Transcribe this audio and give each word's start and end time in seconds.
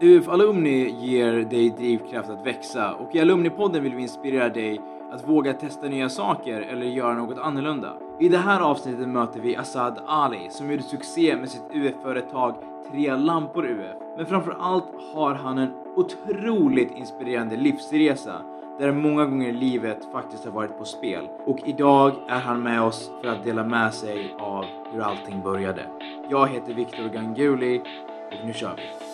UF 0.00 0.28
Alumni 0.28 0.90
ger 1.00 1.32
dig 1.32 1.70
drivkraft 1.70 2.30
att 2.30 2.46
växa 2.46 2.94
och 2.94 3.14
i 3.14 3.20
Alumnipodden 3.20 3.82
vill 3.82 3.94
vi 3.94 4.02
inspirera 4.02 4.48
dig 4.48 4.80
att 5.12 5.28
våga 5.28 5.52
testa 5.52 5.86
nya 5.86 6.08
saker 6.08 6.60
eller 6.60 6.86
göra 6.86 7.14
något 7.14 7.38
annorlunda. 7.38 7.96
I 8.20 8.28
det 8.28 8.38
här 8.38 8.60
avsnittet 8.60 9.08
möter 9.08 9.40
vi 9.40 9.56
Asad 9.56 9.98
Ali 10.06 10.48
som 10.50 10.70
gjorde 10.70 10.82
succé 10.82 11.36
med 11.36 11.48
sitt 11.48 11.74
UF-företag 11.74 12.54
Tre 12.92 13.16
Lampor 13.16 13.66
UF. 13.66 13.96
Men 14.16 14.26
framför 14.26 14.56
allt 14.60 14.88
har 15.14 15.34
han 15.34 15.58
en 15.58 15.70
otroligt 15.96 16.96
inspirerande 16.96 17.56
livsresa 17.56 18.40
där 18.78 18.92
många 18.92 19.24
gånger 19.24 19.52
livet 19.52 19.98
faktiskt 20.12 20.44
har 20.44 20.52
varit 20.52 20.78
på 20.78 20.84
spel. 20.84 21.28
Och 21.46 21.58
idag 21.64 22.12
är 22.28 22.40
han 22.40 22.62
med 22.62 22.82
oss 22.82 23.10
för 23.22 23.28
att 23.28 23.44
dela 23.44 23.64
med 23.64 23.94
sig 23.94 24.34
av 24.38 24.64
hur 24.92 25.00
allting 25.00 25.42
började. 25.42 25.82
Jag 26.30 26.48
heter 26.48 26.74
Viktor 26.74 27.08
Ganguli 27.08 27.78
och 28.40 28.46
nu 28.46 28.52
kör 28.52 28.74
vi! 28.76 29.07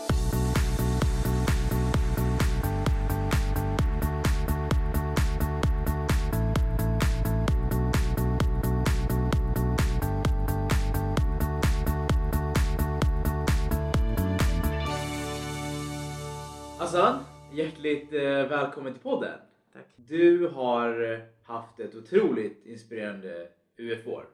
Hjärtligt 17.85 18.13
eh, 18.13 18.49
välkommen 18.49 18.93
till 18.93 19.03
podden. 19.03 19.39
Tack. 19.73 19.87
Du 19.97 20.47
har 20.47 21.13
eh, 21.13 21.19
haft 21.43 21.81
ett 21.81 21.95
otroligt 21.95 22.67
inspirerande 22.67 23.49
UF-år. 23.79 24.27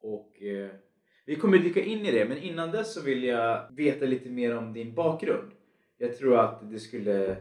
Och 0.00 0.42
eh, 0.42 0.70
vi 1.26 1.36
kommer 1.36 1.58
dyka 1.58 1.84
in 1.84 2.06
i 2.06 2.12
det, 2.12 2.24
men 2.24 2.38
innan 2.38 2.70
dess 2.70 2.94
så 2.94 3.02
vill 3.02 3.24
jag 3.24 3.66
veta 3.70 4.04
lite 4.04 4.28
mer 4.28 4.56
om 4.56 4.72
din 4.72 4.94
bakgrund. 4.94 5.50
Jag 5.98 6.18
tror 6.18 6.38
att 6.38 6.70
det 6.70 6.78
skulle 6.78 7.36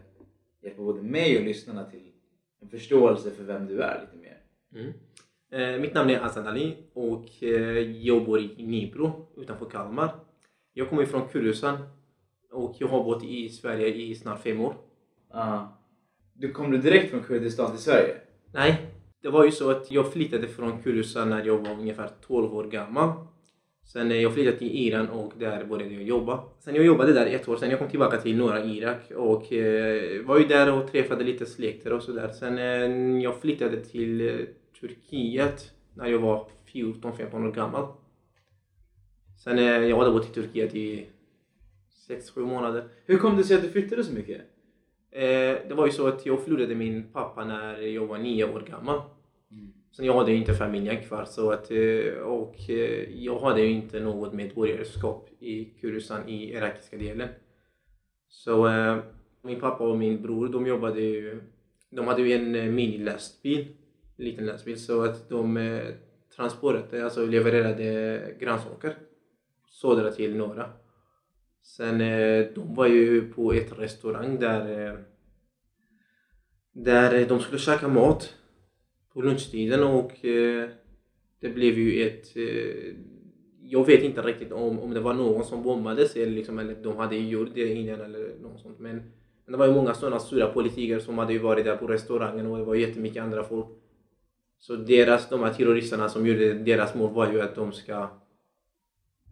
hjälpa 0.62 0.81
både 0.81 1.02
mig 1.02 1.38
och 1.38 1.44
lyssnarna 1.44 1.84
till 1.84 2.11
en 2.61 2.69
förståelse 2.69 3.31
för 3.31 3.44
vem 3.44 3.67
du 3.67 3.81
är 3.81 4.02
lite 4.02 4.17
mer. 4.17 4.38
Mm. 4.75 4.94
Eh, 5.52 5.81
mitt 5.81 5.94
namn 5.94 6.09
är 6.09 6.19
Hassan 6.19 6.47
Ali 6.47 6.78
och 6.94 7.44
eh, 7.44 7.80
jag 7.80 8.25
bor 8.25 8.39
i 8.39 8.66
Nybro 8.66 9.28
utanför 9.38 9.66
Kalmar. 9.66 10.09
Jag 10.73 10.89
kommer 10.89 11.06
från 11.06 11.28
Kurdistan 11.28 11.78
och 12.52 12.75
jag 12.80 12.88
har 12.88 13.03
bott 13.03 13.23
i 13.23 13.50
Sverige 13.50 13.88
i 13.88 14.16
snart 14.16 14.44
fem 14.44 14.61
år. 14.61 14.88
Ah. 15.30 15.59
Du 16.33 16.52
kom 16.52 16.72
du 16.72 16.77
direkt 16.77 17.11
från 17.11 17.23
Kurdistan 17.23 17.72
till 17.72 17.80
Sverige? 17.80 18.16
Nej, 18.53 18.81
det 19.22 19.30
var 19.30 19.45
ju 19.45 19.52
så 19.52 19.72
att 19.72 19.91
jag 19.91 20.13
flyttade 20.13 20.47
från 20.47 20.81
Kurdistan 20.81 21.30
när 21.30 21.45
jag 21.45 21.58
var 21.58 21.72
ungefär 21.72 22.09
12 22.27 22.55
år 22.55 22.63
gammal. 22.63 23.13
Sen 23.94 24.22
jag 24.22 24.33
flyttade 24.33 24.57
till 24.57 24.88
Iran 24.88 25.09
och 25.09 25.33
där 25.39 25.66
började 25.66 25.94
jag 25.94 26.03
jobba. 26.03 26.44
Sen 26.59 26.75
jag 26.75 26.85
jobbade 26.85 27.13
där 27.13 27.25
ett 27.25 27.47
år, 27.47 27.57
sen 27.57 27.69
jag 27.69 27.80
kom 27.80 27.89
tillbaka 27.89 28.17
till 28.17 28.38
norra 28.38 28.63
Irak 28.63 29.11
och 29.16 29.53
eh, 29.53 30.25
var 30.25 30.39
ju 30.39 30.45
där 30.45 30.73
och 30.73 30.91
träffade 30.91 31.23
lite 31.23 31.45
släkter 31.45 31.94
och 31.94 32.03
sådär. 32.03 32.27
Sen 32.27 32.57
eh, 32.57 33.23
jag 33.23 33.41
flyttade 33.41 33.77
till 33.85 34.30
eh, 34.30 34.35
Turkiet 34.80 35.72
när 35.94 36.07
jag 36.07 36.19
var 36.19 36.47
14-15 36.73 37.47
år 37.47 37.52
gammal. 37.52 37.88
Sen 39.44 39.59
eh, 39.59 39.66
jag 39.66 39.97
hade 39.97 40.11
bott 40.11 40.30
i 40.30 40.33
Turkiet 40.33 40.75
i 40.75 41.07
6-7 42.09 42.39
månader. 42.39 42.88
Hur 43.05 43.17
kom 43.17 43.38
det 43.38 43.44
sig 43.44 43.55
att 43.55 43.63
du 43.63 43.69
flyttade 43.69 44.03
så 44.03 44.13
mycket? 44.13 44.41
Eh, 45.11 45.57
det 45.67 45.73
var 45.73 45.85
ju 45.85 45.91
så 45.91 46.07
att 46.07 46.25
jag 46.25 46.43
förlorade 46.43 46.75
min 46.75 47.03
pappa 47.13 47.45
när 47.45 47.81
jag 47.81 48.07
var 48.07 48.17
nio 48.17 48.53
år 48.53 48.63
gammal. 48.69 49.02
Mm. 49.51 49.73
Sen 49.91 50.05
jag 50.05 50.13
hade 50.13 50.31
ju 50.31 50.38
inte 50.38 50.53
familjen 50.53 51.03
kvar 51.03 51.25
så 51.25 51.51
att, 51.51 51.71
eh, 51.71 52.13
och 52.13 52.69
eh, 52.69 53.23
jag 53.23 53.39
hade 53.39 53.61
ju 53.61 53.71
inte 53.71 53.99
något 53.99 54.33
medborgarskap 54.33 55.29
i 55.39 55.66
Kurdistan 55.66 56.29
i 56.29 56.53
irakiska 56.53 56.97
delen. 56.97 57.29
Så 58.27 58.69
min 59.41 59.59
pappa 59.59 59.83
och 59.83 59.97
min 59.97 60.21
bror 60.21 60.47
de 60.47 60.67
jobbade 60.67 61.01
ju, 61.01 61.41
de 61.89 62.07
hade 62.07 62.21
ju 62.21 62.33
en 62.33 62.75
minilastbil, 62.75 63.67
en 64.17 64.25
liten 64.25 64.45
lastbil 64.45 64.79
så 64.79 65.03
att 65.03 65.29
de 65.29 65.57
eh, 65.57 65.84
transporterade, 66.35 67.03
alltså 67.03 67.25
levererade 67.25 68.35
grönsaker 68.39 68.95
södra 69.69 70.11
till 70.11 70.35
norra. 70.35 70.69
Sen 71.69 72.02
eh, 72.02 72.47
de 72.56 72.75
var 72.75 72.88
ju 72.88 73.34
på 73.34 73.53
ett 73.53 73.80
restaurang 73.80 74.40
där 74.40 74.88
eh, 74.88 74.94
där 76.72 77.19
eh, 77.19 77.28
de 77.28 77.40
skulle 77.40 77.59
käka 77.59 77.88
mat 77.88 78.35
på 79.13 79.22
lunchtiden 79.22 79.84
och 79.84 80.12
det 81.41 81.50
blev 81.53 81.78
ju 81.78 82.08
ett 82.08 82.28
jag 83.62 83.85
vet 83.85 84.03
inte 84.03 84.22
riktigt 84.22 84.52
om, 84.52 84.79
om 84.79 84.94
det 84.94 85.00
var 85.00 85.13
någon 85.13 85.44
som 85.44 85.63
bombades 85.63 86.16
eller, 86.16 86.31
liksom, 86.31 86.59
eller 86.59 86.75
de 86.75 86.97
hade 86.97 87.18
gjort 87.18 87.50
det 87.56 87.74
innan 87.74 88.02
eller 88.02 88.35
något 88.41 88.62
sånt 88.62 88.79
men, 88.79 88.96
men 89.46 89.52
det 89.52 89.58
var 89.58 89.68
ju 89.68 89.74
många 89.74 89.94
sådana 89.94 90.19
stora 90.19 90.47
politiker 90.47 91.00
som 91.00 91.18
hade 91.18 91.34
ju 91.34 91.40
varit 91.40 91.66
där 91.66 91.78
på 91.78 91.88
restaurangen 91.88 92.47
och 92.47 92.58
det 92.58 92.63
var 92.63 92.75
jättemycket 92.75 93.24
andra 93.24 93.44
folk. 93.44 93.68
Så 94.59 94.75
deras, 94.75 95.29
de 95.29 95.44
här 95.44 95.53
terroristerna 95.53 96.09
som 96.09 96.28
gjorde 96.28 96.53
deras 96.53 96.96
mål 96.96 97.13
var 97.13 97.31
ju 97.31 97.41
att 97.41 97.56
de 97.56 97.72
ska 97.72 98.09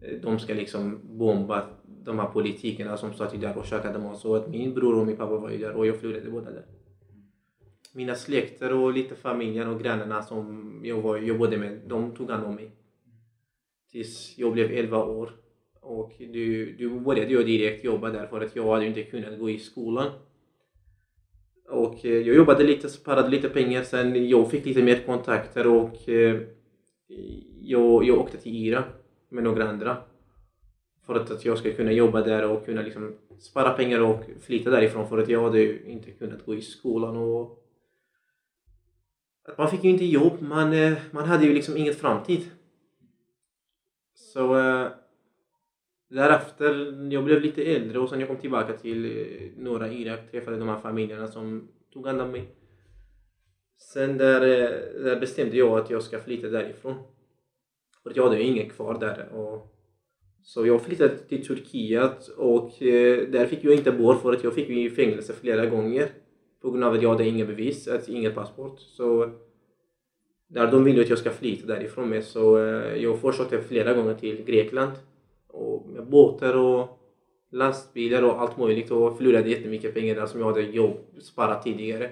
Eh, 0.00 0.20
de 0.22 0.38
ska 0.38 0.54
liksom 0.54 1.00
bomba 1.18 1.66
de 2.04 2.18
här 2.18 2.26
politikerna 2.26 2.96
som 2.96 3.14
satt 3.14 3.40
där 3.40 3.58
och 3.58 3.66
käkade 3.66 3.98
mat. 3.98 4.18
Så 4.18 4.34
att 4.34 4.48
min 4.48 4.74
bror 4.74 5.00
och 5.00 5.06
min 5.06 5.16
pappa 5.16 5.36
var 5.36 5.50
ju 5.50 5.58
där 5.58 5.72
och 5.72 5.86
jag 5.86 5.96
förlorade 5.96 6.30
båda 6.30 6.50
där. 6.50 6.64
Mina 7.94 8.14
släkter 8.14 8.72
och 8.72 8.92
lite 8.92 9.14
familjen 9.14 9.68
och 9.68 9.82
grannarna 9.82 10.22
som 10.22 10.80
jag 10.84 11.02
var, 11.02 11.18
jobbade 11.18 11.58
med, 11.58 11.80
de 11.86 12.14
tog 12.14 12.30
hand 12.30 12.46
om 12.46 12.54
mig. 12.54 12.70
Tills 13.90 14.34
jag 14.38 14.52
blev 14.52 14.70
11 14.70 15.04
år. 15.04 15.32
Och 15.80 16.12
du, 16.18 16.72
du 16.72 17.00
började 17.00 17.32
jag 17.32 17.46
direkt 17.46 17.84
jobba 17.84 18.10
där 18.10 18.26
för 18.26 18.40
att 18.40 18.56
jag 18.56 18.72
hade 18.72 18.86
inte 18.86 19.02
kunnat 19.02 19.38
gå 19.38 19.50
i 19.50 19.58
skolan. 19.58 20.10
Och 21.68 22.06
eh, 22.06 22.12
jag 22.12 22.36
jobbade 22.36 22.64
lite, 22.64 22.88
sparade 22.88 23.28
lite 23.28 23.48
pengar, 23.48 23.82
sen 23.82 24.28
jag 24.28 24.50
fick 24.50 24.66
lite 24.66 24.82
mer 24.82 25.02
kontakter 25.06 25.66
och 25.66 26.08
eh, 26.08 26.40
jag, 27.60 28.04
jag 28.04 28.18
åkte 28.18 28.36
till 28.38 28.66
Iran 28.66 28.84
med 29.28 29.44
några 29.44 29.68
andra. 29.68 29.96
För 31.06 31.14
att, 31.14 31.30
att 31.30 31.44
jag 31.44 31.58
ska 31.58 31.72
kunna 31.72 31.92
jobba 31.92 32.22
där 32.22 32.50
och 32.50 32.64
kunna 32.64 32.82
liksom 32.82 33.14
spara 33.38 33.70
pengar 33.70 34.00
och 34.00 34.24
flytta 34.40 34.70
därifrån 34.70 35.08
för 35.08 35.18
att 35.18 35.28
jag 35.28 35.42
hade 35.42 35.58
ju 35.58 35.82
inte 35.86 36.10
kunnat 36.10 36.46
gå 36.46 36.54
i 36.54 36.62
skolan 36.62 37.16
och 37.16 37.64
att 39.44 39.58
man 39.58 39.70
fick 39.70 39.84
ju 39.84 39.90
inte 39.90 40.04
jobb, 40.04 40.42
man, 40.42 40.72
eh, 40.72 40.98
man 41.10 41.24
hade 41.24 41.44
ju 41.44 41.54
liksom 41.54 41.76
inget 41.76 41.98
framtid. 41.98 42.50
Så 44.14 44.58
äh, 44.58 44.88
därefter, 46.08 46.98
jag 47.12 47.24
blev 47.24 47.42
lite 47.42 47.62
äldre 47.62 47.98
och 47.98 48.08
sen 48.08 48.20
jag 48.20 48.28
kom 48.28 48.36
tillbaka 48.36 48.72
till 48.72 49.04
äh, 49.04 49.62
norra 49.62 49.88
Irak, 49.88 50.30
träffade 50.30 50.56
de 50.56 50.68
här 50.68 50.78
familjerna 50.78 51.28
som 51.28 51.68
tog 51.92 52.06
hand 52.06 52.20
om 52.20 52.30
mig. 52.30 52.48
Sen 53.76 54.18
där, 54.18 54.40
äh, 54.40 55.02
där 55.04 55.20
bestämde 55.20 55.56
jag 55.56 55.78
att 55.78 55.90
jag 55.90 56.02
ska 56.02 56.18
flytta 56.18 56.48
därifrån. 56.48 56.94
För 58.08 58.16
jag 58.16 58.24
hade 58.24 58.36
ju 58.36 58.42
inget 58.42 58.72
kvar 58.72 58.98
där. 59.00 59.28
Och, 59.34 59.74
så 60.42 60.66
jag 60.66 60.82
flyttade 60.82 61.18
till 61.18 61.46
Turkiet 61.46 62.28
och 62.28 62.82
eh, 62.82 63.28
där 63.28 63.46
fick 63.46 63.64
jag 63.64 63.74
inte 63.74 63.92
bo 63.92 64.14
för 64.14 64.32
att 64.32 64.44
jag 64.44 64.54
fick 64.54 64.68
i 64.68 64.90
fängelse 64.90 65.32
flera 65.32 65.66
gånger. 65.66 66.08
På 66.62 66.70
grund 66.70 66.84
av 66.84 66.92
att 66.92 67.02
jag 67.02 67.10
hade 67.10 67.28
inga 67.28 67.44
bevis, 67.44 67.88
alltså 67.88 68.10
inget 68.12 68.34
passport. 68.34 68.80
Så 68.80 69.30
där 70.48 70.70
de 70.70 70.84
ville 70.84 71.00
att 71.00 71.08
jag 71.08 71.18
ska 71.18 71.30
flytta 71.30 71.66
därifrån 71.66 72.08
med 72.08 72.24
så 72.24 72.58
eh, 72.58 73.02
jag 73.02 73.20
försökte 73.20 73.62
flera 73.62 73.94
gånger 73.94 74.14
till 74.14 74.44
Grekland. 74.44 74.92
Och 75.46 75.88
med 75.88 76.06
båtar 76.06 76.56
och 76.56 76.98
lastbilar 77.50 78.22
och 78.22 78.40
allt 78.40 78.58
möjligt 78.58 78.90
och 78.90 79.16
förlorade 79.16 79.50
jättemycket 79.50 79.94
pengar 79.94 80.14
där 80.14 80.26
som 80.26 80.40
jag 80.40 80.46
hade 80.46 80.62
jobb, 80.62 80.96
sparat 81.20 81.62
tidigare. 81.62 82.10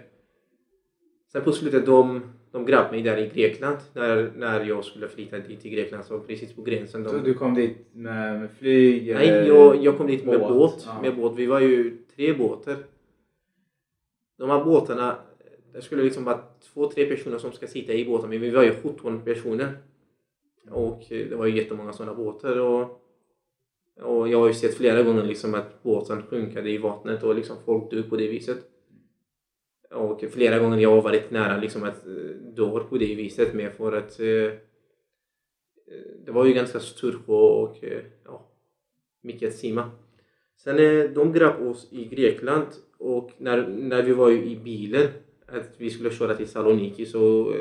Sen 1.36 1.44
på 1.44 1.52
slutet 1.52 1.86
de 1.86 2.20
de 2.50 2.66
grep 2.66 2.90
mig 2.90 3.02
där 3.02 3.16
i 3.16 3.28
Grekland 3.28 3.76
när, 3.92 4.32
när 4.36 4.64
jag 4.64 4.84
skulle 4.84 5.08
flytta 5.08 5.38
dit 5.38 5.60
till 5.60 5.70
Grekland, 5.70 6.04
så 6.04 6.20
precis 6.20 6.52
på 6.52 6.62
gränsen. 6.62 7.02
De... 7.02 7.10
Så 7.10 7.18
du 7.18 7.34
kom 7.34 7.54
dit 7.54 7.76
med, 7.92 8.40
med 8.40 8.50
flyg? 8.50 9.14
Nej, 9.14 9.28
jag, 9.28 9.84
jag 9.84 9.96
kom 9.96 10.06
dit 10.06 10.24
med 10.24 10.40
båt. 10.40 10.84
ja. 10.86 11.00
med 11.02 11.16
båt. 11.16 11.32
Vi 11.36 11.46
var 11.46 11.60
ju 11.60 11.96
tre 12.16 12.32
båtar. 12.32 12.76
De 14.38 14.50
här 14.50 14.64
båtarna, 14.64 15.16
det 15.72 15.82
skulle 15.82 16.02
liksom 16.02 16.24
vara 16.24 16.38
två, 16.72 16.90
tre 16.90 17.06
personer 17.06 17.38
som 17.38 17.52
ska 17.52 17.66
sitta 17.66 17.92
i 17.92 18.04
båten, 18.04 18.30
men 18.30 18.40
vi 18.40 18.50
var 18.50 18.62
ju 18.62 18.74
17 18.82 19.20
personer. 19.20 19.78
Och 20.70 21.02
det 21.08 21.36
var 21.36 21.46
ju 21.46 21.56
jättemånga 21.56 21.92
sådana 21.92 22.14
båtar. 22.14 22.60
Och, 22.60 23.02
och 24.02 24.28
jag 24.28 24.40
har 24.40 24.46
ju 24.46 24.54
sett 24.54 24.74
flera 24.74 25.02
gånger 25.02 25.22
liksom 25.22 25.54
att 25.54 25.82
båten 25.82 26.22
sjunkade 26.22 26.70
i 26.70 26.78
vattnet 26.78 27.22
och 27.22 27.34
liksom 27.34 27.56
folk 27.64 27.90
dog 27.90 28.10
på 28.10 28.16
det 28.16 28.28
viset. 28.28 28.58
Och 29.90 30.24
flera 30.30 30.58
gånger 30.58 30.78
jag 30.78 30.90
har 30.90 31.02
varit 31.02 31.30
nära 31.30 31.60
liksom 31.60 31.84
att 31.84 32.06
eh, 32.06 32.12
dö 32.56 32.80
på 32.80 32.98
det 32.98 33.14
viset 33.14 33.54
med 33.54 33.72
för 33.72 33.92
att 33.92 34.20
eh, 34.20 34.26
eh, 34.26 34.52
det 36.24 36.32
var 36.32 36.44
ju 36.44 36.52
ganska 36.52 36.80
stor 36.80 37.12
sjö 37.12 37.32
och 37.34 37.76
ja, 38.24 38.48
mycket 39.22 39.48
att 39.48 39.54
simma. 39.54 39.90
Sen 40.56 40.76
de 41.14 41.32
grep 41.32 41.60
oss 41.60 41.88
i 41.92 42.04
Grekland 42.04 42.66
och 42.98 43.30
när, 43.38 43.68
när 43.68 44.02
vi 44.02 44.12
var 44.12 44.30
i 44.30 44.56
bilen 44.56 45.08
att 45.46 45.74
vi 45.76 45.90
skulle 45.90 46.10
köra 46.10 46.34
till 46.34 46.48
Saloniki 46.48 47.06
så 47.06 47.50
eh, 47.54 47.58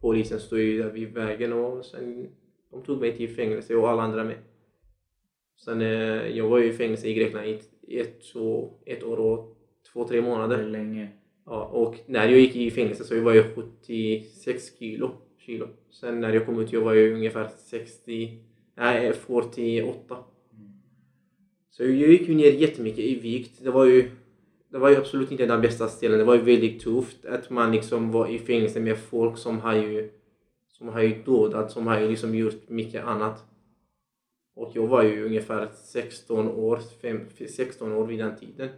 polisen 0.00 0.40
stod 0.40 0.58
ju 0.58 0.82
där 0.82 0.90
vid 0.90 1.14
vägen 1.14 1.52
och 1.52 1.84
sen 1.84 2.28
de 2.70 2.82
tog 2.82 3.00
mig 3.00 3.16
till 3.16 3.34
fängelse 3.34 3.74
och 3.74 3.90
alla 3.90 4.02
andra 4.02 4.24
med. 4.24 4.38
Sen 5.64 5.80
eh, 5.80 6.28
jag 6.36 6.48
var 6.48 6.58
ju 6.58 6.64
i 6.64 6.72
fängelse 6.72 7.08
i 7.08 7.14
Grekland 7.14 7.46
i, 7.46 8.00
ett, 8.00 8.36
år, 8.36 8.72
ett 8.86 9.04
år 9.04 9.16
och 9.16 9.56
två, 9.92 10.08
tre 10.08 10.20
månader. 10.20 10.64
länge. 10.64 11.08
Ja, 11.52 11.64
och 11.64 11.96
när 12.06 12.28
jag 12.28 12.40
gick 12.40 12.56
i 12.56 12.70
fängelse 12.70 13.04
så 13.04 13.20
var 13.20 13.34
jag 13.34 13.44
76 13.54 14.78
kilo. 14.78 15.10
kilo. 15.38 15.68
Sen 15.90 16.20
när 16.20 16.32
jag 16.32 16.46
kom 16.46 16.60
ut 16.60 16.72
jag 16.72 16.80
var 16.80 16.94
jag 16.94 17.12
ungefär 17.12 17.48
60, 17.48 18.38
nej 18.76 19.12
48. 19.12 20.16
Så 21.70 21.82
jag 21.82 21.92
gick 21.92 22.28
ju 22.28 22.34
ner 22.34 22.52
jättemycket 22.52 23.04
i 23.04 23.14
vikt. 23.14 23.64
Det 23.64 23.70
var 23.70 23.84
ju, 23.84 24.10
det 24.68 24.78
var 24.78 24.90
ju 24.90 24.96
absolut 24.96 25.30
inte 25.30 25.46
den 25.46 25.60
bästa 25.60 25.88
ställen. 25.88 26.18
Det 26.18 26.24
var 26.24 26.34
ju 26.34 26.42
väldigt 26.42 26.80
tufft 26.80 27.24
att 27.24 27.50
man 27.50 27.72
liksom 27.72 28.12
var 28.12 28.28
i 28.28 28.38
fängelse 28.38 28.80
med 28.80 28.98
folk 28.98 29.38
som 29.38 29.60
har 29.60 29.74
ju, 29.74 30.10
som 30.68 30.88
har 30.88 31.02
ju 31.02 31.22
dödat, 31.22 31.72
som 31.72 31.86
har 31.86 32.00
ju 32.00 32.08
liksom 32.08 32.34
gjort 32.34 32.68
mycket 32.68 33.04
annat. 33.04 33.44
Och 34.56 34.70
jag 34.74 34.86
var 34.86 35.02
ju 35.02 35.26
ungefär 35.26 35.68
16 35.84 36.48
år, 36.48 36.80
5, 37.02 37.20
16 37.48 37.92
år 37.92 38.06
vid 38.06 38.18
den 38.18 38.36
tiden. 38.36 38.68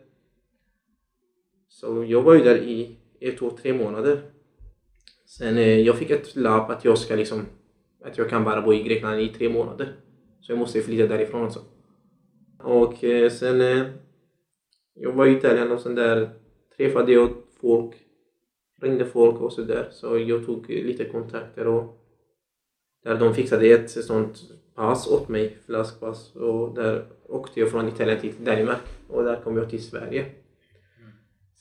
Så 1.73 2.05
jag 2.09 2.23
var 2.23 2.35
ju 2.35 2.43
där 2.43 2.57
i 2.57 2.97
ett 3.21 3.43
år, 3.43 3.51
tre 3.51 3.73
månader. 3.73 4.23
Sen 5.27 5.57
eh, 5.57 5.81
jag 5.81 5.99
fick 5.99 6.11
ett 6.11 6.37
lapp 6.37 6.71
att 6.71 6.85
jag 6.85 6.99
ska 6.99 7.15
liksom, 7.15 7.47
att 8.05 8.19
jag 8.19 8.31
kan 8.31 8.45
bara 8.45 8.63
bo 8.63 8.73
i 8.73 8.83
Grekland 8.83 9.21
i 9.21 9.29
tre 9.29 9.49
månader. 9.49 9.97
Så 10.41 10.53
jag 10.53 10.59
måste 10.59 10.81
flytta 10.81 11.07
därifrån 11.07 11.47
också. 11.47 11.61
Och 12.59 13.05
eh, 13.05 13.31
sen, 13.31 13.61
eh, 13.61 13.87
jag 14.95 15.13
var 15.13 15.27
i 15.27 15.37
Italien 15.37 15.73
och 15.73 15.81
sen 15.81 15.95
där 15.95 16.31
träffade 16.77 17.13
jag 17.13 17.31
folk, 17.61 17.95
ringde 18.81 19.05
folk 19.05 19.41
och 19.41 19.53
sådär. 19.53 19.89
Så 19.91 20.19
jag 20.19 20.47
tog 20.47 20.71
eh, 20.71 20.85
lite 20.85 21.05
kontakter 21.05 21.67
och 21.67 21.99
där 23.05 23.19
de 23.19 23.35
fixade 23.35 23.67
ett 23.67 23.91
sånt 23.91 24.39
pass 24.75 25.11
åt 25.11 25.29
mig, 25.29 25.59
flaskpass. 25.67 26.37
Och 26.37 26.75
där 26.75 27.07
åkte 27.29 27.61
jag 27.61 27.71
från 27.71 27.89
Italien 27.89 28.21
till 28.21 28.45
Danmark 28.45 28.83
och 29.09 29.25
där 29.25 29.41
kom 29.41 29.57
jag 29.57 29.71
till 29.71 29.83
Sverige. 29.83 30.42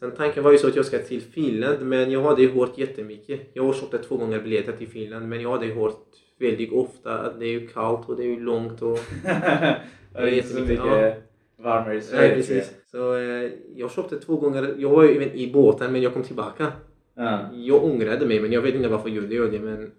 Sen 0.02 0.12
tanken 0.12 0.44
var 0.44 0.52
ju 0.52 0.58
så 0.58 0.68
att 0.68 0.76
jag 0.76 0.86
ska 0.86 1.00
till 1.00 1.22
Finland 1.22 1.82
men 1.88 2.12
jag 2.12 2.22
hade 2.22 2.42
ju 2.42 2.52
hört 2.52 2.78
jättemycket. 2.78 3.42
Jag 3.54 3.64
har 3.64 3.74
köpt 3.74 4.08
två 4.08 4.18
gånger 4.18 4.42
biljetter 4.42 4.72
till 4.78 4.88
Finland 4.88 5.30
men 5.30 5.42
jag 5.42 5.52
hade 5.52 5.66
ju 5.66 5.74
hört 5.74 6.06
väldigt 6.40 6.72
ofta 6.72 7.20
att 7.20 7.40
det 7.40 7.46
är 7.46 7.50
ju 7.50 7.68
kallt 7.68 8.10
och 8.10 8.18
det 8.18 8.24
är 8.24 8.28
ju 8.28 8.40
långt 8.40 8.82
och... 8.82 9.00
det 9.24 9.80
är 10.14 10.28
inte 10.28 10.48
så 10.48 10.60
mycket 10.62 10.78
Ja. 10.86 11.14
varmare 11.58 11.96
i 11.96 12.02
Sverige. 12.02 12.28
Nej 12.28 12.36
precis. 12.36 12.76
Så 12.92 13.16
eh, 13.16 13.52
jag 13.76 13.92
köpte 13.92 14.20
två 14.20 14.36
gånger. 14.38 14.76
Jag 14.78 14.90
var 14.90 15.04
ju 15.04 15.16
även 15.16 15.32
i 15.36 15.52
båten 15.54 15.92
men 15.92 16.02
jag 16.02 16.14
kom 16.14 16.24
tillbaka. 16.24 16.74
Ja. 17.16 17.50
Jag 17.54 17.84
ångrade 17.84 18.26
mig 18.26 18.40
men 18.40 18.52
jag 18.52 18.62
vet 18.62 18.76
inte 18.76 18.88
varför 18.88 19.10
jag 19.10 19.16
gjorde 19.34 19.48
det 19.52 19.60
men... 19.60 19.92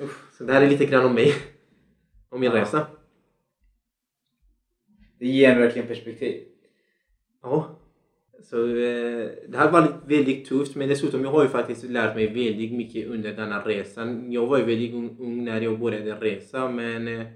Usch. 0.00 0.34
Så 0.38 0.44
det 0.44 0.52
här 0.52 0.62
är 0.62 0.70
lite 0.70 0.86
grann 0.86 1.04
om 1.06 1.14
mig. 1.14 1.34
Om 2.28 2.40
min 2.40 2.50
Ja. 2.52 2.60
resa. 2.60 2.86
Det 5.18 5.26
ger 5.26 5.50
en 5.52 5.58
verkligen 5.60 5.88
perspektiv. 5.88 6.44
Ja. 7.42 7.77
Så 8.42 8.66
eh, 8.66 9.28
det 9.48 9.56
här 9.56 9.70
var 9.70 9.82
lite- 9.82 9.98
väldigt 10.06 10.46
tufft 10.48 10.76
men 10.76 10.88
dessutom 10.88 11.22
jag 11.24 11.30
har 11.30 11.42
ju 11.42 11.48
faktiskt 11.48 11.84
lärt 11.84 12.14
mig 12.14 12.26
väldigt 12.26 12.72
mycket 12.72 13.06
under 13.06 13.32
denna 13.32 13.60
resan. 13.64 14.32
Jag 14.32 14.46
var 14.46 14.58
ju 14.58 14.64
väldigt 14.64 14.94
ung, 14.94 15.44
när 15.44 15.60
jag 15.60 15.78
började 15.78 16.12
resa 16.14 16.70
men 16.70 17.08
eh, 17.08 17.26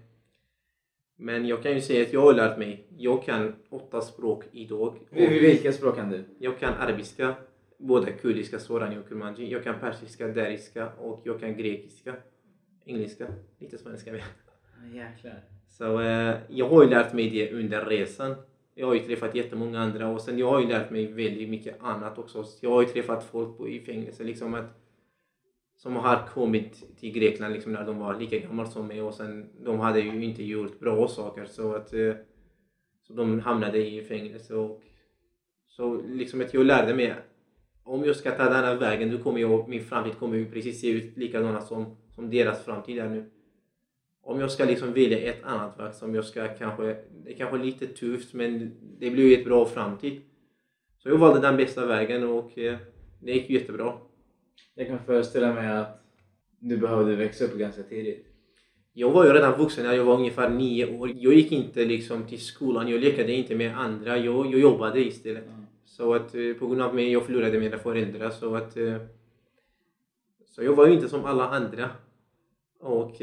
men 1.17 1.47
jag 1.47 1.63
kan 1.63 1.73
ju 1.73 1.81
säga 1.81 2.03
att 2.03 2.13
jag 2.13 2.21
har 2.21 2.35
lärt 2.35 2.59
mig. 2.59 2.87
Jag 2.99 3.25
kan 3.25 3.55
åtta 3.71 4.01
språk 4.01 4.45
idag. 4.53 4.99
Vil- 5.11 5.41
Vilka 5.41 5.73
språk 5.73 5.97
kan 5.97 6.11
du? 6.11 6.25
Jag 6.39 6.59
kan 6.59 6.75
arabiska, 6.75 7.35
både 7.79 8.13
kurdiska, 8.13 8.59
sorani 8.59 8.99
och 8.99 9.09
kurmanji. 9.09 9.53
Jag 9.53 9.65
kan 9.65 9.75
persiska, 9.81 10.27
deriska 10.29 10.89
och 10.99 11.21
jag 11.25 11.41
kan 11.41 11.57
grekiska. 11.57 12.15
Engelska, 12.85 13.27
lite 13.59 13.79
svenska 13.79 14.13
med. 14.13 14.23
Jäklar. 14.95 15.41
Så 15.69 16.01
eh, 16.01 16.35
jag 16.49 16.69
har 16.69 16.83
ju 16.85 16.91
lärt 16.91 17.13
mig 17.13 17.31
det 17.31 17.53
under 17.53 17.85
resan. 17.85 18.35
Jag 18.75 18.87
har 18.87 18.95
ju 18.95 19.01
träffat 19.01 19.35
jättemånga 19.35 19.81
andra 19.81 20.09
och 20.09 20.21
sen 20.21 20.39
jag 20.39 20.51
har 20.51 20.61
ju 20.61 20.69
lärt 20.69 20.91
mig 20.91 21.07
väldigt 21.07 21.49
mycket 21.49 21.83
annat 21.83 22.19
också. 22.19 22.45
Jag 22.61 22.71
har 22.71 22.83
ju 22.83 22.89
träffat 22.89 23.25
folk 23.25 23.57
på, 23.57 23.69
i 23.69 23.81
fängelse 23.81 24.25
liksom 24.25 24.55
att, 24.55 24.81
som 25.77 25.97
har 25.97 26.27
kommit 26.27 26.97
till 26.97 27.13
Grekland 27.13 27.55
liksom 27.55 27.73
när 27.73 27.87
de 27.87 27.99
var 27.99 28.21
lika 28.21 28.39
gamla 28.39 28.67
som 28.67 28.87
mig 28.87 29.03
och 29.03 29.15
sen 29.15 29.51
de 29.65 29.81
hade 29.81 30.01
ju 30.01 30.25
inte 30.25 30.45
gjort 30.45 30.81
bra 30.81 31.09
saker 31.09 31.45
så 31.45 31.75
att 31.75 31.95
eh, 31.95 32.15
så 33.03 33.13
de 33.13 33.41
hamnade 33.41 33.87
i 33.87 34.05
fängelse 34.05 34.55
och 34.55 34.83
så 35.67 36.03
liksom 36.03 36.41
att 36.41 36.55
jag 36.55 36.67
lärde 36.67 36.95
mig 36.95 37.15
om 37.83 38.05
jag 38.05 38.17
ska 38.17 38.31
ta 38.31 38.45
den 38.45 38.65
här 38.65 38.77
vägen 38.77 39.11
då 39.11 39.19
kommer 39.19 39.41
jag, 39.41 39.69
min 39.69 39.85
framtid 39.85 40.19
kommer 40.19 40.37
ju 40.37 40.51
precis 40.51 40.81
se 40.81 40.91
ut 40.91 41.17
likadana 41.17 41.61
som, 41.61 41.97
som 42.11 42.31
deras 42.31 42.65
framtid 42.65 42.99
är 42.99 43.09
nu 43.09 43.31
om 44.23 44.41
jag 44.41 44.51
ska 44.51 44.65
liksom 44.65 44.93
välja 44.93 45.19
ett 45.19 45.45
annat 45.45 45.79
verk 45.79 45.95
som 45.95 46.15
jag 46.15 46.25
ska 46.25 46.49
kanske, 46.49 46.97
det 47.25 47.33
är 47.33 47.37
kanske 47.37 47.59
lite 47.59 47.87
tufft 47.87 48.35
men 48.35 48.73
det 48.99 49.11
blir 49.11 49.29
ju 49.29 49.35
ett 49.35 49.45
bra 49.45 49.67
framtid. 49.67 50.21
Så 50.99 51.09
jag 51.09 51.19
valde 51.19 51.41
den 51.41 51.57
bästa 51.57 51.87
vägen 51.87 52.25
och 52.25 52.59
eh, 52.59 52.79
det 53.21 53.33
gick 53.33 53.51
jättebra. 53.51 53.93
Jag 54.75 54.87
kan 54.87 54.99
föreställa 54.99 55.55
mig 55.55 55.73
att 55.73 56.03
du 56.59 56.77
behövde 56.77 57.17
växa 57.17 57.45
upp 57.45 57.55
ganska 57.55 57.83
tidigt. 57.83 58.27
Jag 58.93 59.11
var 59.11 59.25
ju 59.25 59.33
redan 59.33 59.59
vuxen 59.59 59.87
när 59.87 59.95
jag 59.95 60.05
var 60.05 60.17
ungefär 60.17 60.51
nio 60.51 60.99
år. 60.99 61.11
Jag 61.15 61.35
gick 61.35 61.53
inte 61.53 61.85
liksom 61.85 62.25
till 62.27 62.41
skolan, 62.41 62.89
jag 62.89 63.01
lekade 63.01 63.33
inte 63.33 63.55
med 63.55 63.79
andra, 63.79 64.19
jag, 64.19 64.47
jag 64.47 64.61
jobbade 64.61 65.01
istället. 65.01 65.45
Så 65.85 66.15
att 66.15 66.35
eh, 66.35 66.53
på 66.59 66.67
grund 66.67 66.83
av 66.83 66.95
mig, 66.95 67.13
jag 67.13 67.27
förlorade 67.27 67.61
mina 67.61 67.79
föräldrar 67.79 68.31
så 68.31 68.55
att 68.55 68.77
eh, 68.77 68.97
så 70.47 70.63
jag 70.63 70.75
var 70.75 70.87
ju 70.87 70.93
inte 70.93 71.09
som 71.09 71.25
alla 71.25 71.49
andra. 71.49 71.91
Och, 72.81 73.23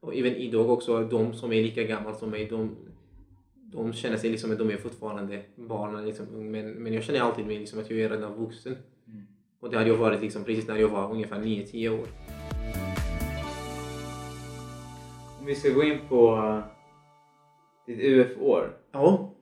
och 0.00 0.14
även 0.14 0.34
idag 0.36 0.70
också, 0.70 1.04
de 1.04 1.32
som 1.34 1.52
är 1.52 1.62
lika 1.62 1.82
gamla 1.82 2.14
som 2.14 2.30
mig, 2.30 2.46
de, 2.46 2.76
de 3.54 3.92
känner 3.92 4.16
sig 4.16 4.30
liksom 4.30 4.52
att 4.52 4.58
de 4.58 4.70
är 4.70 4.76
fortfarande 4.76 5.42
barn. 5.56 6.04
Liksom, 6.06 6.26
men, 6.50 6.70
men 6.70 6.92
jag 6.92 7.02
känner 7.02 7.20
alltid 7.20 7.46
mig 7.46 7.58
liksom 7.58 7.78
att 7.80 7.90
jag 7.90 8.00
är 8.00 8.10
redan 8.10 8.34
vuxen. 8.44 8.76
Mm. 9.06 9.22
Och 9.60 9.70
det 9.70 9.76
hade 9.78 9.90
jag 9.90 9.96
varit 9.96 10.20
liksom 10.22 10.44
precis 10.44 10.68
när 10.68 10.76
jag 10.76 10.88
var 10.88 11.12
ungefär 11.12 11.40
9-10 11.40 11.88
år. 12.00 12.06
Om 15.40 15.46
vi 15.46 15.54
ska 15.54 15.68
gå 15.70 15.82
in 15.84 15.98
på 16.08 16.36
eh, 16.36 16.60
ditt 17.86 18.00
UF-år. 18.00 18.76
Ja, 18.92 19.34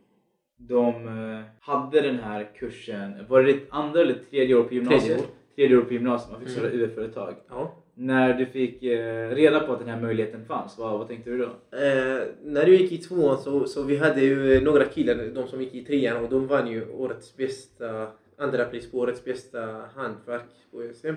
De 0.56 1.08
eh, 1.08 1.44
hade 1.60 2.00
den 2.00 2.18
här 2.18 2.50
kursen, 2.58 3.26
var 3.28 3.42
det 3.42 3.52
ditt 3.52 3.66
andra 3.70 4.00
eller 4.00 4.14
tredje 4.30 4.54
år 4.54 4.62
på 4.64 4.74
gymnasiet? 4.74 5.02
Tredje 5.04 5.22
år. 5.24 5.28
Tredje 5.54 5.76
år 5.76 5.82
på 5.82 5.92
gymnasiet, 5.92 6.32
man 6.32 6.40
fick 6.40 6.50
starta 6.50 6.68
Mm. 6.68 6.80
UF-företag. 6.80 7.34
ja. 7.48 7.74
När 7.98 8.34
du 8.34 8.46
fick 8.46 8.82
eh, 8.82 9.30
reda 9.30 9.60
på 9.60 9.72
att 9.72 9.78
den 9.78 9.88
här 9.88 10.00
möjligheten 10.00 10.44
fanns, 10.44 10.78
vad, 10.78 10.98
vad 10.98 11.08
tänkte 11.08 11.30
du 11.30 11.38
då? 11.38 11.76
Eh, 11.76 12.22
när 12.42 12.60
jag 12.60 12.68
gick 12.68 12.92
i 12.92 12.98
tvåan 12.98 13.38
så, 13.38 13.66
så 13.66 13.82
vi 13.82 13.96
hade 13.96 14.20
ju 14.20 14.60
några 14.60 14.84
killar, 14.84 15.30
de 15.34 15.48
som 15.48 15.60
gick 15.60 15.74
i 15.74 15.84
trean 15.84 16.24
och 16.24 16.30
de 16.30 16.46
vann 16.46 16.72
ju 16.72 16.90
årets 16.90 17.36
bästa, 17.36 18.08
andra 18.36 18.64
pris 18.64 18.90
på 18.90 18.98
årets 18.98 19.24
bästa 19.24 19.60
hantverk 19.94 20.42
på 20.70 20.92
SM. 20.94 21.14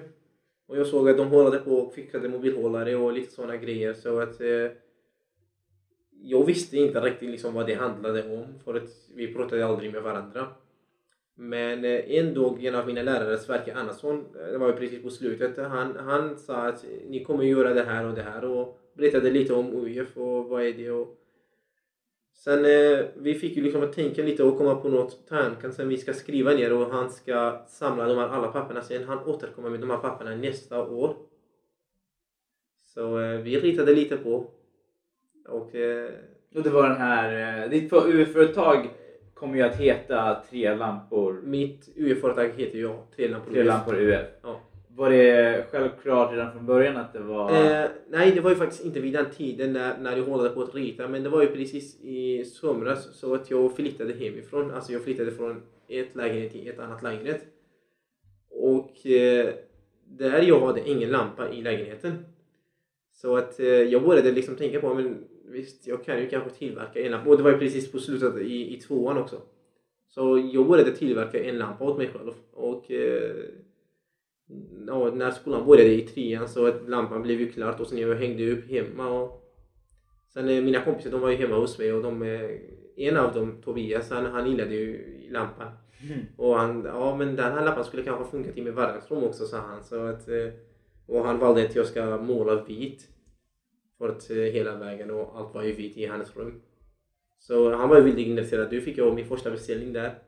Och 0.67 0.77
jag 0.77 0.87
såg 0.87 1.09
att 1.09 1.17
de 1.17 1.27
hållade 1.27 1.57
på 1.57 1.71
och 1.71 1.93
fixade 1.93 2.29
mobilhållare 2.29 2.95
och 2.95 3.13
lite 3.13 3.31
sådana 3.31 3.57
grejer 3.57 3.93
så 3.93 4.19
att 4.19 4.41
eh, 4.41 4.71
jag 6.21 6.45
visste 6.45 6.77
inte 6.77 7.01
riktigt 7.01 7.29
liksom 7.29 7.53
vad 7.53 7.67
det 7.67 7.73
handlade 7.73 8.37
om 8.37 8.45
för 8.65 8.75
att 8.75 8.89
vi 9.15 9.33
pratade 9.33 9.65
aldrig 9.65 9.93
med 9.93 10.03
varandra. 10.03 10.47
Men 11.41 11.85
eh, 11.85 12.11
en 12.11 12.33
dag, 12.33 12.65
en 12.65 12.75
av 12.75 12.87
mina 12.87 13.01
lärare, 13.01 13.37
Sverker 13.37 13.75
Andersson, 13.75 14.25
eh, 14.35 14.51
det 14.51 14.57
var 14.57 14.67
ju 14.67 14.73
precis 14.73 15.03
på 15.03 15.09
slutet, 15.09 15.57
han, 15.57 15.95
han 15.95 16.37
sa 16.37 16.55
att 16.55 16.85
ni 17.07 17.23
kommer 17.23 17.43
göra 17.43 17.73
det 17.73 17.83
här 17.83 18.05
och 18.05 18.13
det 18.13 18.21
här 18.21 18.45
och 18.45 18.79
berättade 18.93 19.31
lite 19.31 19.53
om 19.53 19.73
UF 19.73 20.17
och 20.17 20.45
vad 20.45 20.63
är 20.63 20.73
det 20.73 20.91
och 20.91 21.15
Sen 22.33 22.65
eh, 22.65 23.05
vi 23.15 23.33
fick 23.33 23.57
ju 23.57 23.63
liksom 23.63 23.83
att 23.83 23.93
tänka 23.93 24.23
lite 24.23 24.43
och 24.43 24.57
komma 24.57 24.75
på 24.75 24.89
något 24.89 25.27
tankar 25.27 25.71
sen 25.71 25.89
vi 25.89 25.97
ska 25.97 26.13
skriva 26.13 26.51
ner 26.51 26.73
och 26.73 26.91
han 26.91 27.09
ska 27.09 27.65
samla 27.67 28.07
de 28.07 28.17
här 28.17 28.27
alla 28.27 28.47
papperna 28.47 28.81
sen 28.81 29.03
han 29.03 29.19
återkommer 29.25 29.69
med 29.69 29.79
de 29.79 29.89
här 29.89 29.97
papperna 29.97 30.35
nästa 30.35 30.87
år. 30.87 31.15
Så 32.85 33.19
eh, 33.19 33.39
vi 33.39 33.59
ritade 33.59 33.93
lite 33.95 34.17
på 34.17 34.51
och 35.47 35.75
eh, 35.75 36.11
Och 36.55 36.63
det 36.63 36.69
var 36.69 36.89
den 36.89 36.97
här, 36.97 37.63
eh, 37.63 37.69
ditt 37.69 37.93
UF-företag 37.93 38.89
kommer 39.39 39.55
ju 39.55 39.61
att 39.61 39.75
heta 39.75 40.43
Tre 40.49 40.75
lampor, 40.75 41.41
mitt 41.43 41.89
UF-företag 41.95 42.51
heter 42.57 42.77
ju 42.77 42.93
Tre 43.15 43.27
lampor 43.27 43.51
Tre 43.51 43.61
UF. 43.61 43.67
lampor 43.67 43.95
UF. 43.95 44.25
Ja. 44.43 44.59
Var 44.95 45.09
det 45.09 45.65
självklart 45.71 46.31
redan 46.31 46.51
från 46.51 46.65
början 46.65 46.97
att 46.97 47.13
det 47.13 47.19
var... 47.19 47.51
Eh, 47.51 47.89
nej, 48.09 48.31
det 48.31 48.41
var 48.41 48.49
ju 48.49 48.55
faktiskt 48.55 48.85
inte 48.85 48.99
vid 48.99 49.13
den 49.13 49.25
tiden 49.37 49.73
när, 49.73 49.97
när 49.97 50.17
jag 50.17 50.23
hållade 50.23 50.49
på 50.49 50.61
att 50.61 50.75
rita, 50.75 51.07
men 51.07 51.23
det 51.23 51.29
var 51.29 51.41
ju 51.41 51.47
precis 51.47 51.99
i 52.01 52.45
somras 52.45 53.19
så 53.19 53.35
att 53.35 53.51
jag 53.51 53.75
flyttade 53.75 54.13
hemifrån. 54.13 54.71
Alltså 54.71 54.93
jag 54.93 55.03
flyttade 55.03 55.31
från 55.31 55.61
ett 55.87 56.15
lägenhet 56.15 56.51
till 56.51 56.67
ett 56.67 56.79
annat 56.79 57.03
lägenhet. 57.03 57.41
Och 58.49 59.05
eh, 59.05 59.49
där 60.05 60.41
jag 60.41 60.59
hade 60.59 60.89
ingen 60.89 61.11
lampa 61.11 61.49
i 61.49 61.61
lägenheten. 61.61 62.25
Så 63.11 63.37
att 63.37 63.59
eh, 63.59 63.67
jag 63.67 64.03
började 64.03 64.31
liksom 64.31 64.55
tänka 64.55 64.79
på, 64.79 64.93
men 64.93 65.23
visst, 65.51 65.87
jag 65.87 66.05
kan 66.05 66.19
ju 66.19 66.29
kanske 66.29 66.49
tillverka 66.49 66.99
en 66.99 67.11
lampa. 67.11 67.29
Och 67.29 67.37
det 67.37 67.43
var 67.43 67.51
ju 67.51 67.57
precis 67.57 67.91
på 67.91 67.99
slutet 67.99 68.37
i, 68.37 68.75
i 68.75 68.79
tvåan 68.79 69.17
också. 69.17 69.41
Så 70.07 70.49
jag 70.53 70.67
började 70.67 70.91
tillverka 70.91 71.43
en 71.43 71.57
lampa 71.57 71.83
åt 71.83 71.97
mig 71.97 72.07
själv. 72.07 72.31
Och 72.51 72.91
eh, 72.91 73.35
ja, 74.87 75.11
när 75.13 75.31
skolan 75.31 75.65
började 75.65 75.93
i 75.93 76.01
trean 76.01 76.49
så 76.49 76.65
att 76.65 76.89
lampan 76.89 77.21
blev 77.21 77.41
ju 77.41 77.51
klart 77.51 77.79
och 77.79 77.87
sen 77.87 77.97
jag 77.97 78.15
hängde 78.15 78.51
upp 78.51 78.69
hemma 78.69 79.09
och 79.09 79.39
sen 80.33 80.49
eh, 80.49 80.63
mina 80.63 80.81
kompisar 80.81 81.11
de 81.11 81.21
var 81.21 81.29
ju 81.29 81.35
hemma 81.35 81.55
hos 81.55 81.79
mig 81.79 81.93
och 81.93 82.03
de 82.03 82.23
eh, 82.23 82.49
en 82.95 83.17
av 83.17 83.33
dem, 83.33 83.61
Tobias, 83.61 84.09
han, 84.09 84.25
han 84.25 84.49
gillade 84.49 84.75
ju 84.75 85.17
lampan. 85.31 85.67
Och 86.37 86.55
han, 86.55 86.85
ja 86.85 87.15
men 87.17 87.35
den 87.35 87.53
här 87.53 87.65
lampan 87.65 87.83
skulle 87.83 88.03
kanske 88.03 88.31
funka 88.31 88.51
till 88.51 88.63
mitt 88.63 88.73
vardagsrum 88.73 89.23
också 89.23 89.45
sa 89.45 89.57
han. 89.57 89.83
Så 89.83 90.05
att, 90.05 90.29
eh, 90.29 90.53
och 91.05 91.25
han 91.25 91.39
valde 91.39 91.65
att 91.65 91.75
jag 91.75 91.85
ska 91.85 92.17
måla 92.17 92.63
vit. 92.63 93.07
För 93.99 94.09
eh, 94.09 94.51
hela 94.51 94.75
vägen 94.75 95.11
och 95.11 95.37
allt 95.37 95.53
var 95.53 95.63
ju 95.63 95.71
vitt 95.71 95.97
i 95.97 96.05
hans 96.05 96.37
rum. 96.37 96.61
Så 97.39 97.75
han 97.75 97.89
var 97.89 97.97
ju 97.97 98.03
väldigt 98.03 98.27
intresserad. 98.27 98.69
Du 98.69 98.81
fick 98.81 98.97
jag 98.97 99.15
min 99.15 99.25
första 99.25 99.51
beställning 99.51 99.93
där. 99.93 100.19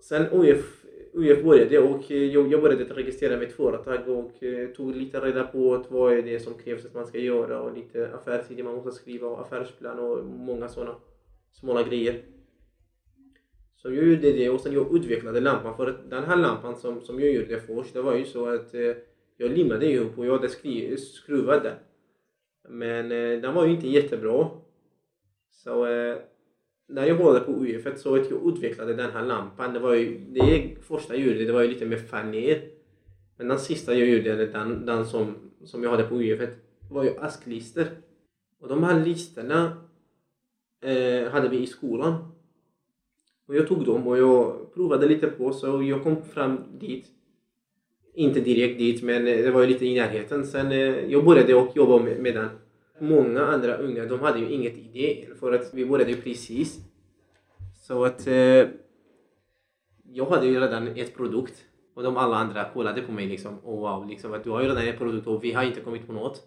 Sen 0.00 0.26
UF, 0.32 0.84
UF 1.12 1.44
började 1.44 1.78
och 1.78 2.10
eh, 2.10 2.24
jag, 2.24 2.52
jag 2.52 2.62
började 2.62 2.84
registrera 2.84 3.38
mitt 3.38 3.52
företag 3.52 4.08
och 4.08 4.42
eh, 4.42 4.68
tog 4.68 4.96
lite 4.96 5.20
reda 5.20 5.46
på 5.46 5.84
vad 5.88 6.12
är 6.12 6.22
det 6.22 6.40
som 6.40 6.54
krävs 6.54 6.84
att 6.84 6.94
man 6.94 7.06
ska 7.06 7.18
göra 7.18 7.60
och 7.60 7.76
lite 7.76 8.10
affärsidé 8.14 8.62
man 8.62 8.74
måste 8.74 8.90
skriva 8.90 9.28
och 9.28 9.40
affärsplan 9.40 9.98
och 9.98 10.24
många 10.24 10.68
sådana 10.68 10.94
små 11.52 11.82
grejer. 11.82 12.22
Så 13.76 13.88
jag 13.88 14.04
gjorde 14.04 14.32
det 14.32 14.50
och 14.50 14.60
sen 14.60 14.72
jag 14.72 14.96
utvecklade 14.96 15.40
lampan 15.40 15.76
för 15.76 15.86
att 15.86 16.10
den 16.10 16.24
här 16.24 16.36
lampan 16.36 16.76
som, 16.76 17.00
som 17.00 17.20
jag 17.20 17.32
gjorde 17.32 17.60
först 17.60 17.94
det 17.94 18.02
var 18.02 18.14
ju 18.14 18.24
så 18.24 18.48
att 18.48 18.74
jag 19.36 19.50
limmade 19.50 19.86
ihop 19.86 20.18
och 20.18 20.26
jag 20.26 20.32
hade 20.32 20.48
skruvat 20.98 21.62
den. 21.62 21.74
Men 22.68 23.12
eh, 23.12 23.40
den 23.40 23.54
var 23.54 23.66
ju 23.66 23.74
inte 23.74 23.88
jättebra. 23.88 24.50
Så 25.50 25.86
eh, 25.86 26.16
när 26.88 27.06
jag 27.06 27.16
håller 27.16 27.40
på 27.40 27.52
UF 27.52 27.98
så 27.98 28.14
att 28.14 28.30
jag 28.30 28.48
utvecklade 28.48 28.94
den 28.94 29.10
här 29.10 29.24
lampan. 29.24 29.72
Det 29.74 29.78
var 29.78 29.94
ju 29.94 30.18
det 30.18 30.74
första 30.82 31.16
jag 31.16 31.26
gjorde 31.26 31.44
det 31.44 31.52
var 31.52 31.62
ju 31.62 31.68
lite 31.68 31.86
mer 31.86 31.96
faner. 31.96 32.62
Men 33.36 33.48
den 33.48 33.58
sista 33.58 33.94
jag 33.94 34.08
gjorde, 34.08 34.46
den, 34.46 34.86
den 34.86 35.06
som, 35.06 35.34
som 35.64 35.82
jag 35.82 35.90
hade 35.90 36.04
på 36.04 36.14
UF 36.14 36.50
var 36.90 37.04
ju 37.04 37.18
asklister. 37.18 37.86
Och 38.60 38.68
de 38.68 38.84
här 38.84 39.04
listerna 39.04 39.76
eh, 40.82 41.30
hade 41.30 41.48
vi 41.48 41.58
i 41.58 41.66
skolan. 41.66 42.14
Och 43.46 43.56
jag 43.56 43.68
tog 43.68 43.84
dem 43.84 44.06
och 44.06 44.18
jag 44.18 44.74
provade 44.74 45.08
lite 45.08 45.26
på 45.26 45.52
så 45.52 45.82
jag 45.82 46.02
kom 46.02 46.22
fram 46.22 46.60
dit. 46.78 47.06
Inte 48.18 48.40
direkt 48.40 48.78
dit 48.78 49.02
men 49.02 49.26
eh, 49.26 49.36
det 49.36 49.50
var 49.50 49.60
ju 49.60 49.66
lite 49.66 49.86
i 49.86 49.94
närheten. 49.94 50.44
Sen 50.44 50.72
eh, 50.72 50.78
jag 51.12 51.24
började 51.24 51.54
och 51.54 51.76
jobba 51.76 51.98
med, 51.98 52.18
med 52.18 52.34
den. 52.34 52.48
Många 53.00 53.46
andra 53.46 53.76
unga 53.76 54.04
de 54.04 54.20
hade 54.20 54.38
ju 54.38 54.50
inget 54.50 54.76
idé 54.78 55.26
för 55.40 55.52
att 55.52 55.74
vi 55.74 55.86
började 55.86 56.10
ju 56.10 56.20
precis. 56.20 56.78
Så 57.80 58.04
att 58.04 58.26
eh, 58.26 58.66
jag 60.12 60.26
hade 60.30 60.46
ju 60.46 60.60
redan 60.60 60.88
ett 60.88 61.16
produkt 61.16 61.64
och 61.94 62.02
de 62.02 62.16
alla 62.16 62.36
andra 62.36 62.64
kollade 62.64 63.02
på 63.02 63.12
mig 63.12 63.26
liksom. 63.26 63.58
Och 63.58 63.78
wow, 63.78 64.08
liksom 64.08 64.32
att 64.32 64.44
du 64.44 64.50
har 64.50 64.62
ju 64.62 64.68
redan 64.68 64.88
ett 64.88 64.98
produkt 64.98 65.26
och 65.26 65.44
vi 65.44 65.52
har 65.52 65.62
inte 65.62 65.80
kommit 65.80 66.06
på 66.06 66.12
något. 66.12 66.42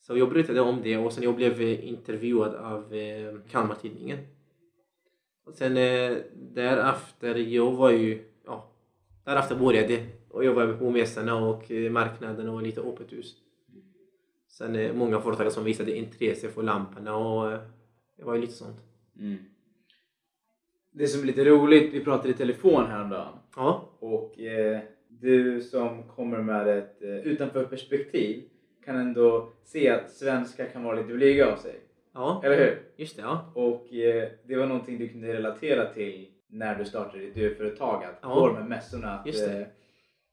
Så 0.00 0.18
jag 0.18 0.28
berättade 0.28 0.60
om 0.60 0.80
det 0.82 0.96
och 0.96 1.12
sen 1.12 1.24
jag 1.24 1.36
blev 1.36 1.60
eh, 1.60 1.88
intervjuad 1.88 2.54
av 2.54 2.94
eh, 2.94 3.34
Kalmartidningen. 3.50 4.18
Och 5.44 5.54
sen 5.54 5.76
eh, 5.76 6.16
därefter, 6.34 7.34
jag 7.34 7.72
var 7.72 7.90
ju, 7.90 8.24
ja, 8.46 8.72
därefter 9.24 9.56
började 9.56 9.88
det. 9.88 10.17
Och 10.30 10.44
var 10.44 10.72
på 10.72 10.90
mässorna 10.90 11.34
och 11.48 11.70
eh, 11.70 11.90
marknaden 11.90 12.48
och 12.48 12.62
lite 12.62 12.80
öppet 12.80 13.12
hus. 13.12 13.34
Sen 14.48 14.76
eh, 14.76 14.92
många 14.94 15.20
företag 15.20 15.52
som 15.52 15.64
visade 15.64 15.96
intresse 15.96 16.48
för 16.48 16.62
lamporna 16.62 17.16
och 17.16 17.52
eh, 17.52 17.58
det 18.16 18.24
var 18.24 18.34
ju 18.34 18.40
lite 18.40 18.52
sånt. 18.52 18.76
Mm. 19.18 19.36
Det 20.90 21.06
som 21.06 21.22
är 21.22 21.26
lite 21.26 21.44
roligt, 21.44 21.94
vi 21.94 22.04
pratade 22.04 22.28
i 22.28 22.32
telefon 22.34 22.86
häromdagen 22.86 23.32
Ja, 23.56 23.88
och 23.98 24.40
eh, 24.40 24.80
du 25.08 25.60
som 25.60 26.02
kommer 26.02 26.38
med 26.38 26.78
ett 26.78 26.96
utanför 27.02 27.64
perspektiv 27.64 28.44
kan 28.84 28.96
ändå 28.96 29.48
se 29.64 29.88
att 29.88 30.10
svenskar 30.10 30.66
kan 30.66 30.84
vara 30.84 30.96
lite 30.96 31.14
blyga 31.14 31.52
av 31.52 31.56
sig. 31.56 31.80
ja, 32.14 32.42
Eller 32.44 32.56
hur? 32.58 32.78
just 32.96 33.16
det. 33.16 33.22
Ja. 33.22 33.52
Och 33.54 33.92
eh, 33.94 34.28
det 34.44 34.56
var 34.56 34.66
någonting 34.66 34.98
du 34.98 35.08
kunde 35.08 35.32
relatera 35.34 35.86
till 35.92 36.28
när 36.46 36.78
du 36.78 36.84
startade 36.84 37.18
ditt 37.24 37.36
UF-företag, 37.36 38.04
att 38.04 38.18
Ja. 38.22 38.34
på 38.40 38.46
de 38.46 38.56
här 38.56 38.64
mässorna 38.68 39.10
att 39.12 39.26
Just 39.26 39.46
det. 39.46 39.66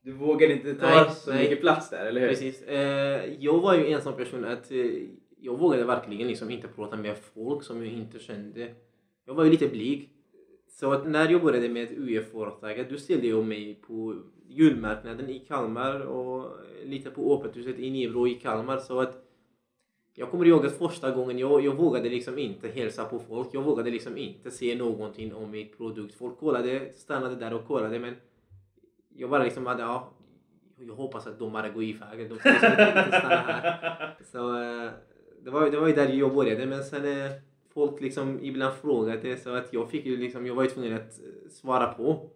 Du 0.06 0.12
vågade 0.12 0.54
inte 0.54 0.74
ta 0.76 0.86
Nej, 0.86 1.10
så 1.16 1.32
nej. 1.32 1.44
mycket 1.44 1.62
plats 1.62 1.90
där, 1.90 2.06
eller 2.06 2.22
hur? 2.22 2.28
Precis. 2.28 2.62
Eh, 2.62 3.34
jag 3.40 3.60
var 3.60 3.76
ju 3.76 3.88
en 3.88 4.02
sån 4.02 4.14
person 4.14 4.46
att 4.46 4.72
eh, 4.72 4.86
jag 5.40 5.58
vågade 5.58 5.84
verkligen 5.84 6.28
liksom 6.28 6.50
inte 6.50 6.68
prata 6.68 6.98
med 6.98 7.18
folk 7.18 7.64
som 7.64 7.86
jag 7.86 7.94
inte 7.94 8.20
kände. 8.20 8.70
Jag 9.26 9.34
var 9.34 9.44
ju 9.44 9.52
lite 9.52 9.68
blyg. 9.68 10.10
Så 10.68 10.92
att 10.92 11.08
när 11.08 11.30
jag 11.30 11.44
började 11.44 11.70
med 11.70 11.92
UF-företaget 11.92 12.90
då 12.90 12.98
ställde 12.98 13.28
jag 13.28 13.46
mig 13.46 13.82
på 13.88 14.16
julmarknaden 14.48 15.30
i 15.30 15.40
Kalmar 15.40 16.00
och 16.00 16.52
lite 16.84 17.10
på 17.10 17.36
öppet 17.36 17.58
huset 17.58 17.80
i 17.80 17.90
Nybro 17.90 18.28
i 18.28 18.34
Kalmar. 18.34 18.78
Så 18.78 19.00
att 19.00 19.26
jag 20.14 20.32
kommer 20.32 20.46
ihåg 20.46 20.66
att 20.66 20.78
första 20.78 21.12
gången 21.12 21.40
jag, 21.40 21.66
jag 21.66 21.76
vågade 21.76 22.10
liksom 22.10 22.38
inte 22.38 22.68
hälsa 22.68 23.06
på 23.06 23.20
folk. 23.20 23.48
Jag 23.52 23.62
vågade 23.62 23.92
liksom 23.92 24.18
inte 24.18 24.52
se 24.52 24.76
någonting 24.76 25.34
om 25.34 25.52
mitt 25.52 25.78
produkt. 25.78 26.16
Folk 26.16 26.38
kollade, 26.38 26.92
stannade 26.96 27.36
där 27.36 27.54
och 27.54 27.68
kollade 27.68 28.00
men 28.00 28.16
jag 29.18 29.30
bara 29.30 29.44
liksom 29.44 29.66
hade, 29.66 29.82
ja, 29.82 30.14
jag 30.78 30.96
hoppas 30.96 31.28
att 31.28 31.40
de 31.40 31.54
bara 31.54 31.70
går 31.70 31.84
iväg. 31.84 32.30
De 32.30 32.38
ska 32.38 32.50
liksom 32.50 32.72
inte, 32.72 33.04
inte 33.06 33.20
stanna 33.20 33.36
här. 33.36 34.16
Så 34.32 34.62
eh, 34.62 34.92
det 35.44 35.50
var, 35.52 35.70
det 35.70 35.80
var 35.80 35.88
ju 35.88 35.94
där 35.94 36.10
jag 36.10 36.36
började 36.36 36.66
men 36.66 36.84
sen 36.84 37.06
eh, 37.06 37.32
folk 37.74 38.02
liksom 38.02 38.40
ibland 38.42 38.76
frågade 38.76 39.38
så 39.38 39.56
att 39.56 39.74
jag 39.74 39.90
fick 39.90 40.06
ju 40.06 40.18
liksom, 40.18 40.46
jag 40.46 40.56
var 40.56 40.64
ju 40.64 40.70
tvungen 40.70 40.94
att 40.94 41.20
eh, 41.20 41.50
svara 41.50 41.94
på. 41.94 42.30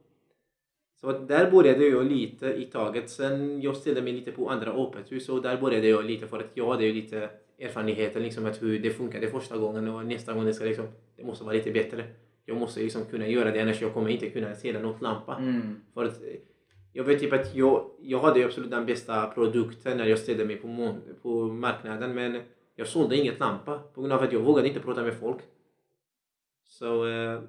Så 1.02 1.10
att 1.10 1.28
där 1.28 1.52
började 1.52 1.86
jag 1.86 2.06
lite 2.06 2.48
i 2.48 2.66
taget. 2.66 3.10
Sen 3.10 3.62
jag 3.62 3.76
ställde 3.76 4.02
mig 4.02 4.14
lite 4.14 4.32
på 4.32 4.50
andra 4.50 4.72
öppet 4.72 5.12
hus 5.12 5.30
och 5.30 5.42
där 5.42 5.62
började 5.62 5.88
jag 5.88 6.06
lite 6.06 6.28
för 6.28 6.40
att 6.40 6.52
jag 6.54 6.70
hade 6.70 6.86
ju 6.86 6.94
lite 6.94 7.30
erfarenheter 7.60 8.20
liksom 8.20 8.46
att 8.46 8.62
hur 8.62 8.80
det 8.80 8.90
funkade 8.90 9.28
första 9.28 9.58
gången 9.58 9.88
och 9.88 10.06
nästa 10.06 10.34
gång 10.34 10.46
det 10.46 10.54
ska 10.54 10.66
liksom, 10.66 10.88
det 11.16 11.24
måste 11.24 11.44
vara 11.44 11.56
lite 11.56 11.72
bättre. 11.72 12.04
Jag 12.46 12.58
måste 12.58 12.80
liksom 12.80 13.06
kunna 13.06 13.28
göra 13.28 13.52
det 13.52 13.62
annars 13.62 13.82
jag 13.82 13.94
kommer 13.94 14.10
inte 14.10 14.30
kunna 14.30 14.56
se 14.56 14.80
något 14.80 15.02
lampa. 15.02 15.36
Mm. 15.36 15.76
För 15.94 16.06
att 16.06 16.22
jag 16.94 17.04
vet 17.04 17.20
typ 17.20 17.34
att 17.34 17.56
jag, 17.56 17.92
jag 18.00 18.20
hade 18.20 18.46
absolut 18.46 18.72
den 18.72 18.86
bästa 18.86 19.28
produkten 19.28 19.98
när 19.98 20.06
jag 20.06 20.20
ställde 20.20 20.46
mig 20.46 20.56
på, 20.56 20.96
på 21.22 21.48
marknaden 21.48 22.16
men 22.16 22.42
jag 22.76 22.88
sålde 22.88 23.18
inget 23.18 23.40
lampa 23.40 23.80
på 23.80 24.02
grund 24.02 24.14
av 24.14 24.24
att 24.24 24.34
jag 24.34 24.40
vågade 24.40 24.68
inte 24.68 24.80
prata 24.80 25.04
med 25.04 25.14
folk. 25.20 25.42
Så 26.64 27.08
eh, 27.08 27.42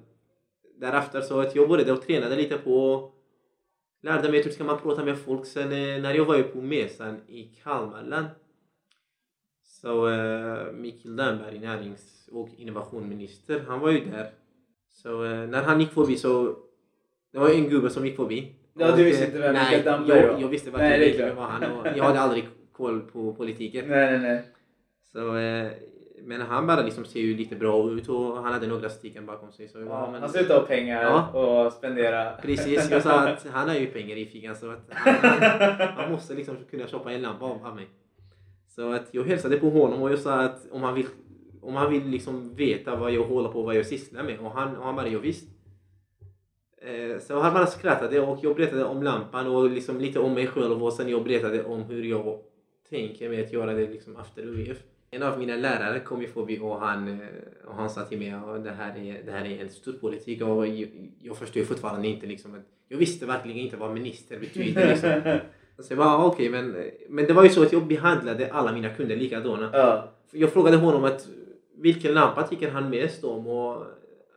därefter 0.77 1.21
så 1.21 1.39
att 1.39 1.55
jag 1.55 1.69
började 1.69 1.91
och 1.91 2.01
tränade 2.01 2.35
lite 2.35 2.57
på 2.57 3.11
lärde 4.01 4.31
mig 4.31 4.43
hur 4.43 4.51
ska 4.51 4.63
man 4.63 4.79
prata 4.79 5.05
med 5.05 5.17
folk. 5.17 5.45
Sen 5.45 5.71
eh, 5.71 6.01
när 6.01 6.13
jag 6.13 6.25
var 6.25 6.43
på 6.43 6.61
mässan 6.61 7.21
i 7.27 7.43
Kalmarland 7.43 8.27
så 9.63 10.07
eh, 10.09 10.73
Mikael 10.73 11.15
Damberg, 11.15 11.59
närings 11.59 12.29
och 12.31 12.49
innovationsminister, 12.57 13.59
han 13.67 13.79
var 13.79 13.91
ju 13.91 14.05
där. 14.05 14.31
Så 14.89 15.23
eh, 15.23 15.47
när 15.47 15.63
han 15.63 15.79
gick 15.79 15.91
förbi 15.91 16.17
så 16.17 16.57
det 17.31 17.39
var 17.39 17.49
en 17.49 17.69
gubbe 17.69 17.89
som 17.89 18.05
gick 18.05 18.15
förbi. 18.15 18.55
Ja, 18.73 18.85
du 18.87 18.91
Och, 18.91 18.99
visste 18.99 19.25
inte 19.25 19.37
vem 19.39 19.53
Nej, 19.53 19.63
Mikael 19.77 19.83
Damberg 19.85 20.19
jag, 20.19 20.33
var? 20.33 20.41
jag 20.41 20.47
visste 20.47 20.71
verkligen 20.71 21.03
inte 21.03 21.17
klart. 21.17 21.29
vem 21.29 21.35
var 21.37 21.43
han 21.45 21.63
och 21.71 21.87
jag 21.97 22.03
hade 22.03 22.19
aldrig 22.19 22.47
koll 22.71 23.01
på 23.01 23.33
politiken. 23.33 23.85
Nej, 23.87 24.11
nej, 24.11 24.19
nej. 24.19 24.41
Så, 25.13 25.35
eh, 25.37 25.71
men 26.23 26.41
han 26.41 26.67
bara 26.67 26.81
liksom 26.81 27.05
ser 27.05 27.19
ju 27.19 27.37
lite 27.37 27.55
bra 27.55 27.91
ut 27.91 28.09
och 28.09 28.43
han 28.43 28.53
hade 28.53 28.67
några 28.67 28.89
stycken 28.89 29.25
bakom 29.25 29.51
sig. 29.51 29.67
Så 29.67 29.79
jag 29.79 29.87
bara, 29.87 29.99
Ja, 30.05 30.11
men, 30.11 30.21
han 30.21 30.29
slutar 30.29 30.59
ha 30.59 30.65
pengar 30.65 31.03
Ja. 31.03 31.27
och 31.65 31.73
spendera. 31.73 32.31
Precis, 32.31 32.91
jag 32.91 33.03
sa 33.03 33.19
att 33.19 33.47
han 33.53 33.67
har 33.69 33.75
ju 33.75 33.85
pengar 33.85 34.15
i 34.15 34.25
fickan 34.25 34.55
så 34.55 34.71
att 34.71 34.85
han, 34.89 35.13
han, 35.21 35.87
han 35.95 36.11
måste 36.11 36.33
liksom 36.33 36.55
kunna 36.71 36.87
köpa 36.87 37.11
en 37.11 37.21
lampa 37.21 37.45
av, 37.45 37.75
mig. 37.75 37.87
Så 38.67 38.91
att 38.91 39.07
jag 39.11 39.23
hälsade 39.23 39.57
på 39.57 39.69
honom 39.69 40.01
och 40.01 40.11
jag 40.11 40.19
sa 40.19 40.33
att 40.41 40.67
om 40.71 40.83
han 40.83 40.95
vill, 40.95 41.05
om 41.61 41.75
han 41.75 41.91
vill 41.91 42.07
liksom 42.07 42.55
veta 42.55 42.95
vad 42.95 43.11
jag 43.11 43.23
håller 43.23 43.49
på 43.49 43.61
vad 43.61 43.75
jag 43.75 43.85
sysslar 43.85 44.23
med 44.23 44.39
och 44.39 44.51
han, 44.51 44.77
och 44.77 44.85
han 44.85 44.95
bara 44.95 45.07
ja, 45.07 45.19
visst. 45.19 45.47
Eh, 46.81 47.19
Så 47.19 47.39
han 47.39 47.53
bara 47.53 47.67
skrattade 47.67 48.19
och 48.19 48.39
jag 48.41 48.55
berättade 48.55 48.83
om 48.83 49.03
lampan 49.03 49.47
och 49.47 49.69
liksom 49.69 49.99
lite 49.99 50.19
om 50.19 50.33
mig 50.33 50.47
själv 50.47 50.83
och 50.83 50.93
sen 50.93 51.09
jag 51.09 51.23
berättade 51.23 51.63
om 51.63 51.81
hur 51.81 52.03
jag 52.03 52.39
tänker 52.89 53.29
med 53.29 53.43
att 53.43 53.53
göra 53.53 53.73
det 53.73 53.87
liksom 53.87 54.15
efter 54.15 54.43
UF. 54.43 54.77
En 55.11 55.23
av 55.23 55.39
mina 55.39 55.55
lärare 55.55 55.99
kom 55.99 56.21
ju 56.21 56.27
förbi 56.27 56.59
och 56.61 56.79
han, 56.79 57.07
eh, 57.07 57.17
och 57.67 57.75
han 57.75 57.89
sa 57.89 58.01
till 58.01 58.19
mig 58.19 58.29
att 58.31 58.63
det 58.63 58.71
här 58.71 58.97
är, 58.97 59.23
det 59.25 59.31
här 59.31 59.45
är 59.45 59.61
en 59.61 59.69
stor 59.69 59.93
politik 59.93 60.41
och 60.41 60.67
jag, 60.67 60.87
jag 61.19 61.37
förstår 61.37 61.61
fortfarande 61.61 62.07
inte 62.07 62.27
liksom 62.27 62.53
att 62.55 62.65
jag 62.87 62.97
visste 62.97 63.25
verkligen 63.25 63.57
inte 63.57 63.77
vad 63.77 63.93
minister 63.93 64.39
betyder 64.39 64.87
liksom. 64.87 65.39
Så 65.79 65.93
jag 65.93 65.97
bara 65.97 66.09
ah, 66.09 66.25
okej 66.25 66.49
men, 66.49 66.75
men 67.09 67.25
det 67.25 67.33
var 67.33 67.43
ju 67.43 67.49
så 67.49 67.63
att 67.63 67.73
jag 67.73 67.87
behandlade 67.87 68.51
alla 68.51 68.71
mina 68.71 68.89
kunder 68.89 69.15
likadana. 69.15 69.69
ja. 69.73 70.07
Jag 70.31 70.53
frågade 70.53 70.77
honom 70.77 71.03
att 71.03 71.27
vilken 71.77 72.13
lampa 72.13 72.43
tycker 72.43 72.69
han 72.71 72.89
mest 72.89 73.23
om 73.23 73.47
och 73.47 73.85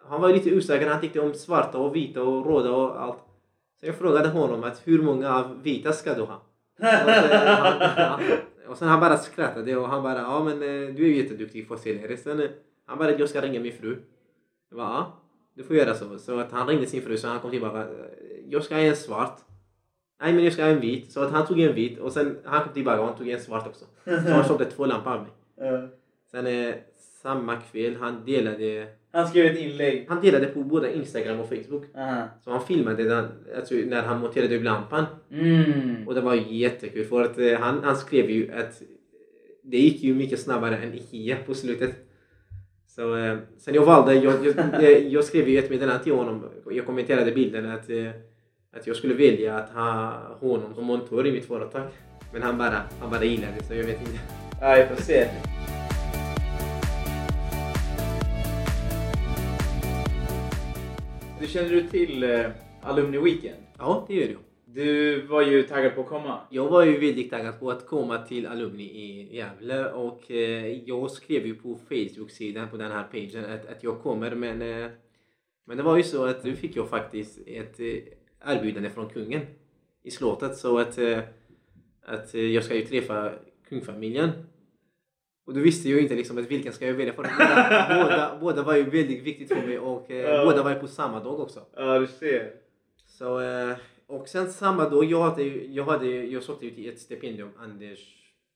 han 0.09 0.21
var 0.21 0.29
lite 0.33 0.57
osäker. 0.57 0.87
Han 0.91 1.01
tyckte 1.01 1.21
om 1.21 1.35
svarta 1.35 1.79
och 1.79 1.97
vita 1.97 2.23
och 2.23 2.47
röda 2.47 2.71
och 2.73 3.03
allt. 3.03 3.19
Så 3.81 3.87
jag 3.87 3.95
frågade 3.99 4.29
honom 4.29 4.65
att 4.65 4.83
hur 4.85 5.03
många 5.03 5.35
av 5.35 5.63
vita 5.63 5.93
ska 5.93 6.15
du 6.15 6.23
ha? 6.23 6.43
Och, 6.79 6.85
eh, 6.85 7.47
han, 7.57 7.95
ja. 7.97 8.21
och 8.69 8.77
sen 8.79 8.89
han 8.89 9.01
bara 9.01 9.17
skrattade 9.19 9.77
och 9.77 9.89
han 9.89 10.03
bara 10.03 10.19
ja 10.19 10.45
men 10.45 10.53
eh, 10.63 10.95
du 10.95 11.07
är 11.07 11.23
jätteduktig 11.23 11.69
försäljare. 11.69 12.17
Sen 12.17 12.41
eh, 12.41 12.51
han 12.87 12.99
bara 12.99 13.11
jag 13.19 13.29
ska 13.29 13.41
ringa 13.41 13.61
min 13.61 13.73
fru. 13.73 13.97
Jag 14.71 14.77
bara 14.79 14.89
ja 14.89 15.21
du 15.55 15.63
får 15.63 15.77
göra 15.77 15.95
så. 15.95 16.19
Så 16.19 16.39
att 16.39 16.53
han 16.53 16.67
ringde 16.69 16.87
sin 16.87 17.03
fru 17.03 17.17
så 17.17 17.29
han 17.29 17.41
kom 17.41 17.51
tillbaka. 17.51 17.79
"Eh, 17.81 17.87
Jag 18.49 18.65
ska 18.65 18.75
ha 18.75 18.83
en 18.83 18.97
svart. 18.97 19.39
Nej 20.21 20.33
men 20.33 20.45
jag 20.45 20.53
ska 20.53 20.63
ha 20.63 20.71
en 20.71 20.81
vit. 20.81 21.13
Så 21.13 21.21
att 21.23 21.33
han 21.33 21.47
tog 21.47 21.61
en 21.61 21.75
vit 21.75 21.99
och 21.99 22.13
sen 22.13 22.39
han 22.45 22.65
kom 22.65 22.73
tillbaka 22.73 23.01
och 23.01 23.07
han 23.07 23.17
tog 23.17 23.29
en 23.29 23.41
svart 23.41 23.67
också. 23.67 23.85
Så 24.05 24.11
han 24.31 24.45
köpte 24.45 24.65
två 24.65 24.87
lampor 24.87 25.13
av 25.13 25.21
mig. 25.23 25.31
Sen 26.31 26.75
samma 27.23 27.57
kväll 27.57 27.97
han 28.01 28.25
delade 28.25 28.87
Han 29.15 29.29
skrev 29.29 29.47
ett 29.47 29.59
inlägg. 29.59 30.07
Han 30.09 30.21
delade 30.21 30.47
på 30.47 30.63
både 30.63 30.97
Instagram 30.97 31.41
och 31.41 31.49
Facebook. 31.49 31.85
Aha. 31.97 32.29
Så 32.45 32.51
han 32.51 32.67
filmade 32.67 33.05
den, 33.05 33.27
alltså, 33.57 33.75
när 33.75 34.03
han 34.03 34.21
monterade 34.21 34.57
upp 34.57 34.65
lampan. 34.65 35.05
Mm. 35.31 36.09
Och 36.09 36.15
det 36.15 36.21
var 36.21 36.35
jättekul 36.35 37.05
för 37.05 37.23
att 37.23 37.39
eh, 37.39 37.59
han, 37.61 37.85
han 37.85 37.97
skrev 37.97 38.31
ju 38.31 38.53
att 38.53 38.83
det 39.63 39.79
gick 39.79 40.03
ju 40.03 40.15
mycket 40.15 40.41
snabbare 40.41 40.77
än 40.77 40.95
Ikea 40.95 41.37
på 41.47 41.55
slutet. 41.55 41.95
Så 42.87 43.17
eh, 43.17 43.39
sen 43.59 43.75
jag 43.75 43.85
valde, 43.85 44.15
jag, 44.15 44.47
jag, 44.47 44.83
jag, 44.83 45.03
jag 45.09 45.25
skrev 45.25 45.49
ju 45.49 45.59
ett 45.59 45.71
meddelande 45.71 46.05
till 46.05 46.13
honom, 46.13 46.45
jag 46.71 46.87
kommenterade 46.87 47.33
bilden 47.33 47.71
att, 47.71 47.91
eh, 47.91 48.11
att 48.77 48.87
jag 48.87 48.97
skulle 48.97 49.15
välja 49.15 49.59
att 49.59 49.71
ha 49.71 50.13
honom 50.41 50.75
som 50.75 50.85
montör 50.85 51.27
i 51.27 51.33
mitt 51.33 51.47
företag. 51.47 51.83
Men 52.33 52.43
han 52.43 52.59
bara, 52.59 52.83
han 53.01 53.11
bara 53.11 53.25
gillade 53.25 53.53
det 53.59 53.65
så 53.65 53.75
jag 53.75 53.85
vet 53.85 54.01
inte. 54.01 54.19
Ja, 54.61 54.87
vi 54.91 54.97
får 54.97 55.03
se. 55.03 55.29
Du 61.45 61.51
känner 61.51 61.71
du 61.71 61.89
till 61.89 62.23
eh, 62.23 62.51
Alumni 62.83 63.19
Weekend? 63.19 63.63
Ja, 63.79 64.05
det 64.09 64.15
gör 64.15 64.29
jag. 64.29 64.41
Du 64.65 65.21
var 65.27 65.43
ju 65.43 65.63
taggad 65.63 65.95
på 65.95 66.01
att 66.01 66.07
komma. 66.07 66.41
Jag 66.51 66.69
var 66.69 66.85
ju 66.85 66.99
väldigt 66.99 67.31
taggad 67.31 67.61
på 67.61 67.71
att 67.71 67.87
komma 67.87 68.19
till 68.19 68.47
Alumni 68.47 68.83
i 68.85 69.37
Gävle 69.37 69.85
och 69.91 70.31
eh, 70.31 70.67
jag 70.89 71.11
skrev 71.11 71.47
ju 71.47 71.55
på 71.55 71.79
Facebook-sidan 71.89 72.69
på 72.69 72.77
den 72.77 72.93
här 72.93 73.03
pagen 73.03 73.45
att, 73.45 73.67
att 73.67 73.85
jag 73.85 74.03
kommer 74.03 74.35
men, 74.35 74.63
eh, 74.63 74.91
men 75.65 75.77
det 75.77 75.83
var 75.83 75.97
ju 75.97 76.03
så 76.03 76.25
att 76.25 76.45
nu 76.45 76.57
fick 76.57 76.77
jag 76.77 76.89
faktiskt 76.89 77.39
ett 77.47 77.81
eh, 77.81 77.97
erbjudande 78.45 78.91
från 78.91 79.09
kungen 79.09 79.43
i 80.03 80.11
slottet 80.11 80.57
så 80.57 80.79
att, 80.79 80.99
eh, 80.99 81.19
att 82.03 82.35
eh, 82.35 82.41
jag 82.41 82.65
ska 82.65 82.75
ju 82.75 82.85
träffa 82.85 83.33
kungfamiljen. 83.69 84.31
Och 85.47 85.55
då 85.55 85.61
visste 85.61 85.89
jag 85.89 85.97
ju 85.97 86.03
inte 86.03 86.15
liksom 86.15 86.39
att 86.39 86.51
vilken 86.51 86.73
ska 86.73 86.87
jag 86.87 86.95
välja 86.95 87.13
för 87.13 87.23
båda, 87.23 87.87
båda, 88.05 88.39
båda 88.41 88.63
var 88.63 88.75
ju 88.77 88.83
väldigt 88.83 89.23
viktigt 89.23 89.49
för 89.49 89.67
mig 89.67 89.79
och 89.79 90.11
eh, 90.11 90.45
båda 90.45 90.63
var 90.63 90.71
ju 90.71 90.77
på 90.77 90.87
samma 90.89 91.21
dag 91.21 91.41
också. 91.41 91.61
Ja, 91.77 91.99
du 91.99 92.07
ser. 92.07 92.51
Så, 93.07 93.41
eh, 93.41 93.77
och 94.07 94.29
sen 94.29 94.53
samma 94.53 94.89
dag, 94.89 95.05
jag, 95.05 95.23
hade, 95.23 95.43
jag, 95.45 95.85
hade, 95.85 96.07
jag 96.07 96.43
sökte 96.43 96.65
ju 96.67 96.71
till 96.71 96.89
ett 96.89 96.99
stipendium, 97.01 97.49
Anders... 97.59 97.99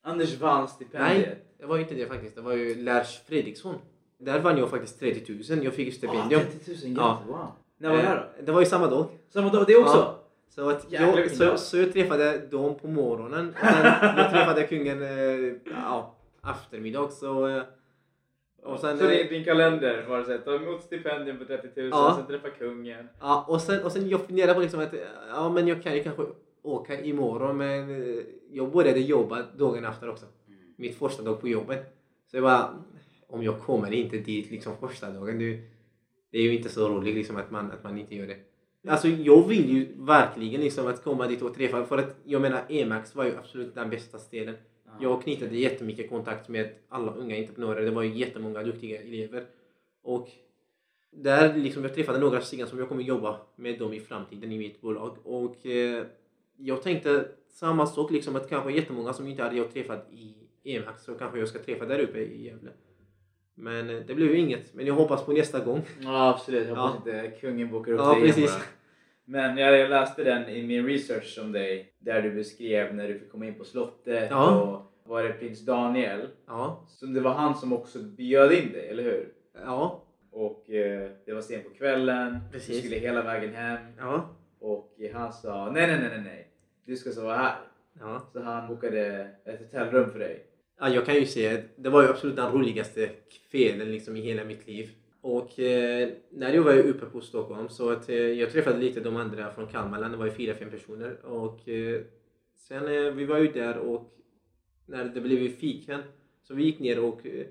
Anders 0.02 0.40
Wall-stipendiet. 0.40 1.26
Nej, 1.28 1.38
det 1.58 1.66
var 1.66 1.78
inte 1.78 1.94
det 1.94 2.06
faktiskt. 2.06 2.34
Det 2.36 2.42
var 2.42 2.52
ju 2.52 2.74
Lars 2.82 3.20
Fredriksson. 3.26 3.74
Där 4.20 4.40
vann 4.40 4.58
jag 4.58 4.70
faktiskt 4.70 5.00
30 5.00 5.32
000. 5.54 5.64
Jag 5.64 5.74
fick 5.74 5.86
ju 5.86 5.92
stipendium. 5.92 6.40
Ah, 6.40 6.64
30 6.64 6.86
000, 6.88 6.96
Ja. 6.96 7.22
ja. 7.26 7.32
wow. 7.32 7.46
När 7.78 7.88
var 7.88 7.96
det 7.96 8.02
här 8.02 8.16
då? 8.16 8.22
Eh, 8.22 8.44
Det 8.46 8.52
var 8.52 8.60
ju 8.60 8.66
samma 8.66 8.86
dag. 8.86 9.06
Samma 9.32 9.48
dag, 9.48 9.64
det 9.66 9.76
också? 9.76 9.96
Ja. 9.96 10.24
Så, 10.54 10.68
att 10.68 10.86
jag, 10.88 11.30
så, 11.30 11.56
så 11.56 11.76
jag 11.76 11.92
träffade 11.92 12.38
dem 12.38 12.74
på 12.78 12.88
morgonen. 12.88 13.48
Och 13.48 13.66
sen 13.66 13.84
jag 14.16 14.30
träffade 14.30 14.62
kungen 14.66 15.02
eh, 15.02 15.54
ja, 15.84 16.14
eftermiddag. 16.46 17.08
Så, 17.10 17.46
eh, 17.48 17.62
och 18.62 18.80
sen, 18.80 18.98
så 18.98 19.04
eh, 19.04 19.10
din, 19.10 19.28
din 19.28 19.44
kalender 19.44 20.06
var 20.08 20.18
det 20.18 20.24
så 20.24 20.38
ta 20.38 20.54
emot 20.54 20.82
stipendium 20.82 21.38
på 21.38 21.44
30 21.44 21.80
000, 21.80 21.88
Ja. 21.90 22.14
sen 22.18 22.26
träffa 22.26 22.50
kungen. 22.58 23.08
Ja, 23.20 23.44
och 23.48 23.60
sen, 23.60 23.82
och 23.84 23.92
sen 23.92 24.08
jag 24.08 24.20
funderade 24.26 24.54
på 24.54 24.60
liksom 24.60 24.80
att 24.80 24.94
ja, 25.28 25.48
men 25.48 25.68
jag 25.68 25.82
kan 25.82 25.94
ju 25.94 26.02
kanske 26.02 26.22
åka 26.62 27.00
imorgon 27.00 27.56
men 27.56 27.90
eh, 27.90 28.22
jag 28.50 28.72
började 28.72 29.00
jobba 29.00 29.42
dagen 29.56 29.84
efter 29.84 30.08
också. 30.10 30.26
Mitt 30.76 30.98
första 30.98 31.22
dag 31.22 31.40
på 31.40 31.48
jobbet. 31.48 31.94
Så 32.30 32.36
jag 32.36 32.44
bara, 32.44 32.74
om 33.26 33.42
jag 33.42 33.60
kommer 33.60 33.92
inte 33.92 34.16
dit 34.18 34.50
liksom 34.50 34.76
första 34.80 35.10
dagen, 35.10 35.38
det, 35.38 35.60
det 36.32 36.38
är 36.38 36.42
ju 36.42 36.56
inte 36.56 36.68
så 36.68 36.88
roligt 36.88 37.14
liksom 37.14 37.36
att 37.36 37.50
man, 37.50 37.70
att 37.70 37.84
man 37.84 37.98
inte 37.98 38.14
gör 38.14 38.26
det. 38.26 38.36
Alltså 38.88 39.08
jag 39.08 39.48
vill 39.48 39.70
ju 39.70 39.86
verkligen 39.96 40.60
liksom 40.60 40.86
att 40.86 41.04
komma 41.04 41.26
dit 41.26 41.42
och 41.42 41.54
träffa, 41.54 41.84
för 41.84 41.98
att 41.98 42.16
jag 42.24 42.42
menar 42.42 42.62
Emax 42.68 43.14
var 43.14 43.24
ju 43.24 43.36
absolut 43.36 43.74
den 43.74 43.90
bästa 43.90 44.18
ställen. 44.18 44.54
Jag 45.00 45.22
knitade 45.22 45.56
jättemycket 45.56 46.10
kontakt 46.10 46.48
med 46.48 46.70
alla 46.88 47.12
unga 47.14 47.36
entreprenörer. 47.36 47.84
Det 47.84 47.90
var 47.90 48.02
ju 48.02 48.14
jättemånga 48.18 48.62
duktiga 48.62 49.00
elever. 49.02 49.44
Och 50.02 50.28
där 51.10 51.54
liksom 51.56 51.82
jag 51.84 51.94
träffade 51.94 52.18
några 52.18 52.40
stycken 52.40 52.66
som 52.66 52.78
jag 52.78 52.88
kommer 52.88 53.02
jobba 53.02 53.40
med 53.56 53.78
dem 53.78 53.92
i 53.92 54.00
framtiden 54.00 54.52
i 54.52 54.58
mitt 54.58 54.80
bolag. 54.80 55.16
Och 55.24 55.66
eh, 55.66 56.04
jag 56.56 56.82
tänkte 56.82 57.28
samma 57.48 57.86
sak 57.86 58.10
liksom 58.10 58.36
att 58.36 58.48
kanske 58.48 58.72
jättemånga 58.72 59.12
som 59.12 59.26
inte 59.26 59.42
hade 59.42 59.56
jag 59.56 59.72
träffat 59.72 60.06
i 60.12 60.34
EMAX 60.64 61.04
så 61.04 61.14
kanske 61.14 61.38
jag 61.38 61.48
ska 61.48 61.58
träffa 61.58 61.84
där 61.86 61.98
uppe 61.98 62.18
i 62.18 62.44
Gävle. 62.44 62.70
Men 63.54 63.90
eh, 63.90 63.96
det 64.06 64.14
blev 64.14 64.30
ju 64.30 64.38
inget. 64.38 64.74
Men 64.74 64.86
jag 64.86 64.94
hoppas 64.94 65.24
på 65.24 65.32
nästa 65.32 65.64
gång. 65.64 65.80
Ja, 66.00 66.28
absolut. 66.30 66.68
Jag 66.68 66.76
hoppas 66.76 67.02
Ja. 67.06 67.24
inte 67.24 67.36
kungen 67.40 67.70
bokar 67.70 67.92
upp 67.92 67.98
Ja, 68.00 68.12
dig 68.14 68.22
precis. 68.22 68.50
bara. 68.50 68.62
Men 69.30 69.56
jag, 69.56 69.90
läste 69.90 70.24
den 70.24 70.48
i 70.48 70.66
min 70.66 70.86
research 70.86 71.38
om 71.42 71.52
dig, 71.52 71.92
där 71.98 72.22
du 72.22 72.30
beskrev 72.30 72.94
när 72.94 73.08
du 73.08 73.18
fick 73.18 73.30
komma 73.30 73.46
in 73.46 73.54
på 73.54 73.64
slottet 73.64 74.30
Ja. 74.30 74.62
och 74.62 74.92
var 75.10 75.22
det 75.22 75.32
prins 75.32 75.66
Daniel? 75.66 76.28
Ja. 76.46 76.86
Så 76.88 77.06
det 77.06 77.20
var 77.20 77.30
han 77.34 77.54
som 77.54 77.72
också 77.72 77.98
bjöd 78.02 78.52
in 78.52 78.72
dig, 78.72 78.88
eller 78.88 79.02
hur? 79.02 79.32
Ja. 79.64 80.04
Och 80.30 80.70
eh, 80.70 81.10
det 81.26 81.32
var 81.32 81.40
sent 81.40 81.64
på 81.64 81.70
kvällen, 81.70 82.38
Precis. 82.52 82.74
du 82.76 82.88
skulle 82.88 83.00
hela 83.00 83.22
vägen 83.22 83.54
hem 83.54 83.78
Ja. 83.98 84.36
och 84.60 84.96
han 85.14 85.32
sa 85.32 85.70
nej, 85.70 85.86
nej, 85.86 85.98
nej, 86.00 86.08
nej, 86.10 86.22
nej. 86.24 86.48
Du 86.86 86.96
ska 86.96 87.10
sova 87.10 87.36
här. 87.36 87.56
Ja. 88.00 88.22
Så 88.32 88.40
han 88.42 88.68
bokade 88.68 89.30
ett 89.44 89.58
hotellrum 89.60 90.10
för 90.10 90.18
dig. 90.18 90.44
Ja, 90.80 90.88
jag 90.88 91.06
kan 91.06 91.14
ju 91.14 91.26
säga 91.26 91.54
att 91.58 91.64
det 91.76 91.88
var 91.90 92.02
ju 92.02 92.08
absolut 92.08 92.36
den 92.36 92.52
roligaste 92.52 93.08
kvällen 93.50 93.92
liksom 93.92 94.16
i 94.16 94.20
hela 94.20 94.44
mitt 94.44 94.66
liv. 94.66 94.88
Och 95.30 95.58
eh, 95.58 96.08
när 96.30 96.52
jag 96.52 96.62
var 96.62 96.78
uppe 96.78 97.06
på 97.06 97.20
Stockholm 97.20 97.68
så 97.68 97.90
att 97.90 98.08
eh, 98.08 98.16
jag 98.16 98.52
träffade 98.52 98.78
lite 98.78 99.00
de 99.00 99.16
andra 99.16 99.50
från 99.50 99.66
Kalmarland, 99.66 100.14
det 100.14 100.18
var 100.18 100.28
fyra, 100.28 100.54
fem 100.54 100.70
personer. 100.70 101.26
Och 101.26 101.68
eh, 101.68 102.00
sen 102.56 102.84
eh, 102.84 103.12
vi 103.12 103.24
var 103.24 103.38
ju 103.38 103.52
där 103.52 103.78
och 103.78 104.14
när 104.86 105.04
det 105.04 105.20
blev 105.20 105.42
ju 105.42 105.48
fikan 105.48 106.02
så 106.42 106.54
vi 106.54 106.64
gick 106.64 106.78
ner 106.78 107.04
och 107.04 107.26
eh, 107.26 107.46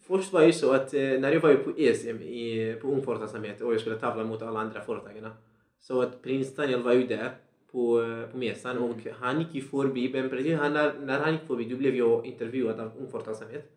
först 0.00 0.32
var 0.32 0.42
det 0.42 0.52
så 0.52 0.72
att 0.72 0.94
eh, 0.94 1.00
när 1.00 1.32
jag 1.32 1.40
var 1.40 1.50
ju 1.50 1.56
på 1.56 1.70
ESM 1.76 2.22
i, 2.22 2.76
på 2.80 2.88
Ung 2.88 3.02
Företagsamhet 3.02 3.60
och 3.60 3.72
jag 3.72 3.80
skulle 3.80 3.98
tävla 3.98 4.24
mot 4.24 4.42
alla 4.42 4.60
andra 4.60 4.80
företagarna 4.80 5.32
så 5.80 6.02
att 6.02 6.22
prins 6.22 6.54
Daniel 6.54 6.82
var 6.82 6.92
ju 6.92 7.06
där 7.06 7.30
på, 7.72 8.04
på 8.32 8.38
mässan 8.38 8.78
och 8.78 8.96
han 9.20 9.38
gick 9.38 9.54
ju 9.54 9.60
förbi, 9.60 10.10
men 10.12 10.30
precis 10.30 10.58
han, 10.58 10.72
när, 10.72 10.94
när 11.00 11.20
han 11.20 11.32
gick 11.32 11.46
förbi 11.46 11.64
då 11.64 11.76
blev 11.76 11.96
jag 11.96 12.26
intervjuad 12.26 12.80
av 12.80 12.90
Ung 12.98 13.10
Företagsamhet. 13.10 13.72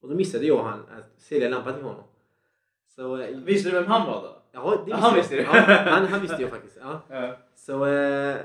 Och 0.00 0.08
då 0.08 0.14
missade 0.14 0.46
jag 0.46 0.62
han 0.62 0.80
att 0.80 1.20
sälja 1.20 1.48
lampan 1.48 1.74
till 1.74 1.82
honom. 1.82 2.04
Så, 2.96 3.16
eh, 3.20 3.36
Visste 3.36 3.70
du 3.70 3.74
vem 3.76 3.86
han 3.86 4.06
var 4.06 4.22
då? 4.22 4.42
Ja, 4.52 4.82
det 4.84 4.90
Ja, 4.90 4.96
han 4.96 5.10
jag. 5.10 5.16
visste 5.16 5.36
det. 5.36 5.42
Ja, 5.42 5.52
han, 5.90 6.06
han 6.06 6.20
visste 6.20 6.42
jag 6.42 6.50
faktiskt. 6.50 6.78
Ja. 6.80 7.00
Ja. 7.10 7.36
Så 7.56 7.86
eh, 7.86 8.36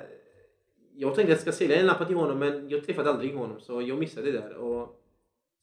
jag 0.96 1.16
tänkte 1.16 1.22
att 1.22 1.30
jag 1.30 1.40
ska 1.40 1.52
sälja 1.52 1.76
en 1.80 1.86
lampa 1.86 2.06
till 2.06 2.16
honom 2.16 2.40
men 2.40 2.70
jag 2.70 2.86
träffade 2.86 3.10
aldrig 3.10 3.36
honom 3.36 3.60
så 3.60 3.82
jag 3.82 4.00
missade 4.00 4.32
det 4.32 4.38
där. 4.40 4.54
Och, 4.56 4.98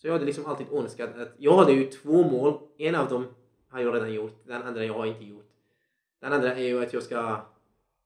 så 0.01 0.07
jag 0.07 0.12
hade 0.12 0.24
liksom 0.24 0.46
alltid 0.46 0.66
önskat 0.72 1.18
att 1.18 1.33
jag 1.37 1.57
hade 1.57 1.72
ju 1.72 1.85
två 1.85 2.22
mål. 2.22 2.59
En 2.79 2.94
av 2.94 3.09
dem 3.09 3.27
har 3.68 3.81
jag 3.81 3.94
redan 3.94 4.12
gjort, 4.14 4.40
den 4.46 4.62
andra 4.62 4.85
jag 4.85 4.94
har 4.94 5.07
inte 5.07 5.24
gjort. 5.24 5.48
Den 6.20 6.33
andra 6.33 6.55
är 6.55 6.64
ju 6.64 6.83
att 6.83 6.92
jag 6.92 7.03
ska 7.03 7.40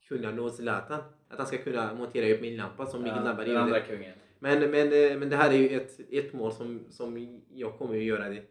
kunna 0.08 0.30
nå 0.30 0.50
Zlatan. 0.50 1.00
Att 1.28 1.38
han 1.38 1.46
ska 1.46 1.58
kunna 1.58 1.94
montera 1.94 2.34
upp 2.34 2.40
min 2.40 2.56
lampa 2.56 2.86
som 2.86 3.02
Mikael 3.02 3.24
Damberg 3.24 3.48
den 3.48 3.56
andra 3.56 3.80
kungen. 3.80 4.12
Men, 4.38 4.70
men, 4.70 4.92
eh, 4.92 5.18
men 5.18 5.28
det 5.30 5.36
här 5.36 5.50
är 5.50 5.56
ju 5.56 5.76
ett, 5.76 6.00
ett 6.10 6.32
mål 6.32 6.52
som, 6.52 6.80
som 6.90 7.40
jag 7.54 7.78
kommer 7.78 7.96
att 7.96 8.02
göra 8.02 8.28
det. 8.28 8.42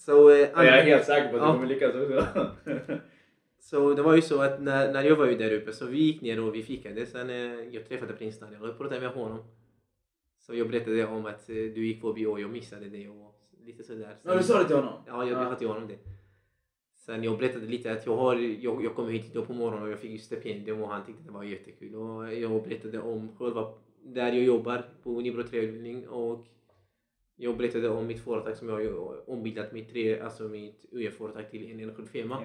Så, 0.00 0.30
eh, 0.30 0.36
jag 0.38 0.66
är 0.66 0.82
helt 0.82 1.04
säker 1.04 1.28
på 1.28 1.36
att 1.36 1.42
du 1.42 1.46
Ja. 1.48 1.52
kommer 1.52 1.66
lyckas 1.66 1.94
också. 1.94 2.50
Så 3.60 3.94
det 3.94 4.02
var 4.02 4.14
ju 4.16 4.22
så 4.22 4.42
att 4.42 4.62
när, 4.62 4.92
när 4.92 5.04
jag 5.04 5.16
var 5.16 5.26
ju 5.26 5.36
där 5.36 5.52
uppe 5.52 5.72
så 5.72 5.86
vi 5.86 5.98
gick 5.98 6.20
ner 6.22 6.40
och 6.44 6.54
vi 6.54 6.62
fikade. 6.62 7.06
Sen 7.06 7.30
eh, 7.30 7.74
jag 7.74 7.88
träffade 7.88 8.12
prins 8.12 8.38
Daniel 8.40 8.62
och 8.62 8.68
jag 8.68 8.78
pratade 8.78 9.00
med 9.00 9.10
honom. 9.10 9.38
Så 10.38 10.54
jag 10.54 10.68
berättade 10.70 11.06
om 11.06 11.26
att 11.26 11.48
eh, 11.50 11.54
du 11.54 11.86
gick 11.86 12.00
förbi 12.00 12.26
och 12.26 12.40
jag 12.40 12.50
missade 12.50 12.88
det 12.88 13.08
och 13.08 13.34
lite 13.66 13.82
sådär. 13.82 14.16
Ja, 14.22 14.34
du 14.36 14.42
sa 14.42 14.58
det 14.58 14.64
till 14.66 14.76
honom? 14.76 14.92
Ja, 15.06 15.24
jag 15.24 15.34
berättade 15.34 15.56
till 15.58 15.68
honom 15.68 15.88
det. 15.88 15.98
Sen 17.06 17.24
jag 17.24 17.38
berättade 17.38 17.66
lite 17.66 17.92
att 17.92 18.06
jag, 18.06 18.16
har, 18.16 18.34
jag, 18.36 18.84
jag 18.84 18.94
kom 18.94 19.08
hit 19.08 19.24
idag 19.30 19.46
på 19.46 19.52
morgonen 19.52 19.82
och 19.82 19.90
jag 19.90 19.98
fick 19.98 20.10
ju 20.10 20.18
stipendium 20.18 20.82
och 20.82 20.88
han 20.88 21.06
tyckte 21.06 21.22
det 21.24 21.30
var 21.32 21.42
jättekul. 21.44 21.94
Och 21.94 22.34
jag 22.34 22.62
berättade 22.62 23.00
om 23.00 23.28
själva 23.38 23.72
där 24.04 24.26
jag 24.32 24.42
jobbar 24.44 24.84
på 25.02 25.20
Nybro 25.20 25.42
Träutbildning 25.42 26.08
och 26.08 26.46
jag 27.40 27.56
berättade 27.56 27.88
om 27.88 28.06
mitt 28.06 28.20
företag 28.20 28.56
som 28.56 28.68
jag 28.68 28.76
har 28.76 29.30
ombildat 29.30 29.72
mitt, 29.72 29.90
tre, 29.90 30.20
alltså 30.20 30.42
mitt 30.42 30.84
UF-företag 30.92 31.50
till 31.50 31.70
en 31.70 31.80
enskild 31.80 32.08
firma. 32.08 32.38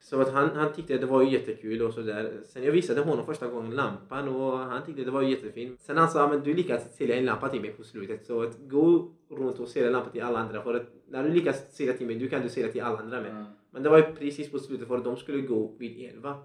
Så 0.00 0.20
att 0.20 0.32
han, 0.32 0.50
han 0.50 0.72
tyckte 0.72 0.98
det 0.98 1.06
var 1.06 1.22
jättekul 1.22 1.82
och 1.82 1.94
sådär. 1.94 2.40
Sen 2.44 2.64
jag 2.64 2.72
visade 2.72 3.00
honom 3.00 3.26
första 3.26 3.46
gången 3.46 3.70
lampan 3.70 4.28
och 4.28 4.58
han 4.58 4.86
tyckte 4.86 5.04
det 5.04 5.10
var 5.10 5.22
jättefint. 5.22 5.80
Sen 5.80 5.96
han 5.96 6.08
sa 6.08 6.28
men 6.28 6.40
du 6.40 6.54
lyckas 6.54 6.96
sälja 6.96 7.16
en 7.16 7.24
lampa 7.24 7.48
till 7.48 7.60
mig 7.60 7.70
på 7.70 7.84
slutet. 7.84 8.26
Så 8.26 8.42
att 8.42 8.58
gå 8.68 9.12
runt 9.30 9.60
och 9.60 9.68
sälja 9.68 9.90
lampa 9.90 10.10
till 10.10 10.22
alla 10.22 10.38
andra. 10.38 10.62
För 10.62 10.74
att 10.74 10.86
när 11.08 11.24
du 11.24 11.30
lyckas 11.30 11.74
sälja 11.74 11.92
till 11.92 12.06
mig, 12.06 12.16
du 12.16 12.28
kan 12.28 12.42
du 12.42 12.48
sälja 12.48 12.72
till 12.72 12.82
alla 12.82 12.98
andra 12.98 13.20
med. 13.20 13.30
Ja. 13.30 13.44
Men 13.70 13.82
det 13.82 13.88
var 13.88 14.02
precis 14.02 14.50
på 14.50 14.58
slutet 14.58 14.88
för 14.88 14.96
att 14.98 15.04
de 15.04 15.16
skulle 15.16 15.40
gå 15.40 15.76
vid 15.78 16.10
11. 16.10 16.42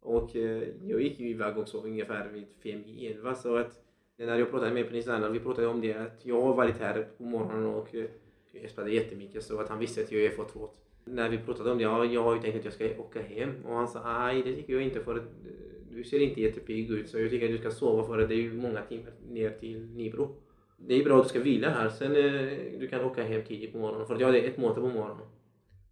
Och 0.00 0.36
eh, 0.36 0.62
jag 0.82 1.02
gick 1.02 1.20
ju 1.20 1.28
iväg 1.28 1.58
också 1.58 1.78
ungefär 1.78 2.28
vid 2.28 2.46
5 2.62 2.84
i 2.84 3.06
11. 3.06 3.34
Så 3.34 3.56
att 3.56 3.83
när 4.16 4.38
jag 4.38 4.50
pratade 4.50 4.74
med 4.74 4.88
prins 4.88 5.06
Daniel, 5.06 5.32
vi 5.32 5.40
pratade 5.40 5.66
om 5.66 5.80
det 5.80 5.94
att 5.94 6.20
jag 6.26 6.42
har 6.42 6.54
varit 6.54 6.78
här 6.78 7.06
på 7.18 7.24
morgonen 7.24 7.66
och 7.66 7.94
eh, 7.94 8.04
jag 8.52 8.62
gäspade 8.62 8.90
jättemycket 8.90 9.44
så 9.44 9.60
att 9.60 9.68
han 9.68 9.78
visste 9.78 10.00
att 10.00 10.12
jag 10.12 10.22
är 10.22 10.30
förtrött. 10.30 10.80
När 11.04 11.28
vi 11.28 11.38
pratade 11.38 11.70
om 11.70 11.78
det, 11.78 11.84
ja, 11.84 12.04
jag 12.04 12.22
har 12.22 12.34
ju 12.34 12.40
tänkt 12.40 12.58
att 12.58 12.64
jag 12.64 12.74
ska 12.74 12.84
åka 12.98 13.22
hem. 13.22 13.50
Och 13.66 13.74
han 13.74 13.88
sa, 13.88 14.18
nej 14.18 14.42
det 14.42 14.54
tycker 14.54 14.72
jag 14.72 14.82
inte 14.82 15.00
för 15.00 15.14
att 15.14 15.22
eh, 15.22 15.50
du 15.90 16.04
ser 16.04 16.20
inte 16.20 16.40
jättepigg 16.40 16.90
ut 16.90 17.08
så 17.08 17.18
jag 17.18 17.30
tycker 17.30 17.46
att 17.46 17.52
du 17.52 17.58
ska 17.58 17.70
sova 17.70 18.04
för 18.04 18.18
att 18.18 18.28
det 18.28 18.34
är 18.34 18.42
ju 18.42 18.52
många 18.52 18.82
timmar 18.82 19.12
ner 19.28 19.50
till 19.50 19.86
Nybro. 19.86 20.36
Det 20.76 20.94
är 20.94 21.04
bra 21.04 21.18
att 21.18 21.24
du 21.24 21.28
ska 21.28 21.40
vila 21.40 21.68
här, 21.68 21.88
sen 21.88 22.16
eh, 22.16 22.80
du 22.80 22.88
kan 22.90 23.04
åka 23.04 23.22
hem 23.22 23.42
tidigt 23.42 23.72
på 23.72 23.78
morgonen 23.78 24.06
för 24.06 24.14
att 24.14 24.20
jag 24.20 24.26
hade 24.26 24.40
ett 24.40 24.58
möte 24.58 24.80
på 24.80 24.88
morgonen. 24.88 25.26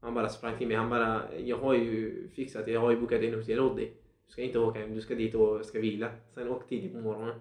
Han 0.02 0.14
bara 0.14 0.28
sprang 0.28 0.58
till 0.58 0.68
mig. 0.68 0.76
Han 0.76 0.90
bara, 0.90 1.22
jag 1.44 1.56
har 1.56 1.74
ju 1.74 2.28
fixat 2.28 2.64
det. 2.64 2.72
Jag 2.72 2.80
har 2.80 2.90
ju 2.90 3.00
bokat 3.00 3.22
in 3.22 3.34
hotell 3.34 3.60
åt 3.60 3.76
dig. 3.76 3.92
Du 4.26 4.32
ska 4.32 4.42
inte 4.42 4.58
åka 4.58 4.80
hem. 4.80 4.94
Du 4.94 5.00
ska 5.00 5.14
dit 5.14 5.34
och 5.34 5.64
ska 5.64 5.80
vila. 5.80 6.10
Sen 6.34 6.48
åk 6.48 6.68
tidigt 6.68 6.92
på 6.92 6.98
morgonen. 6.98 7.34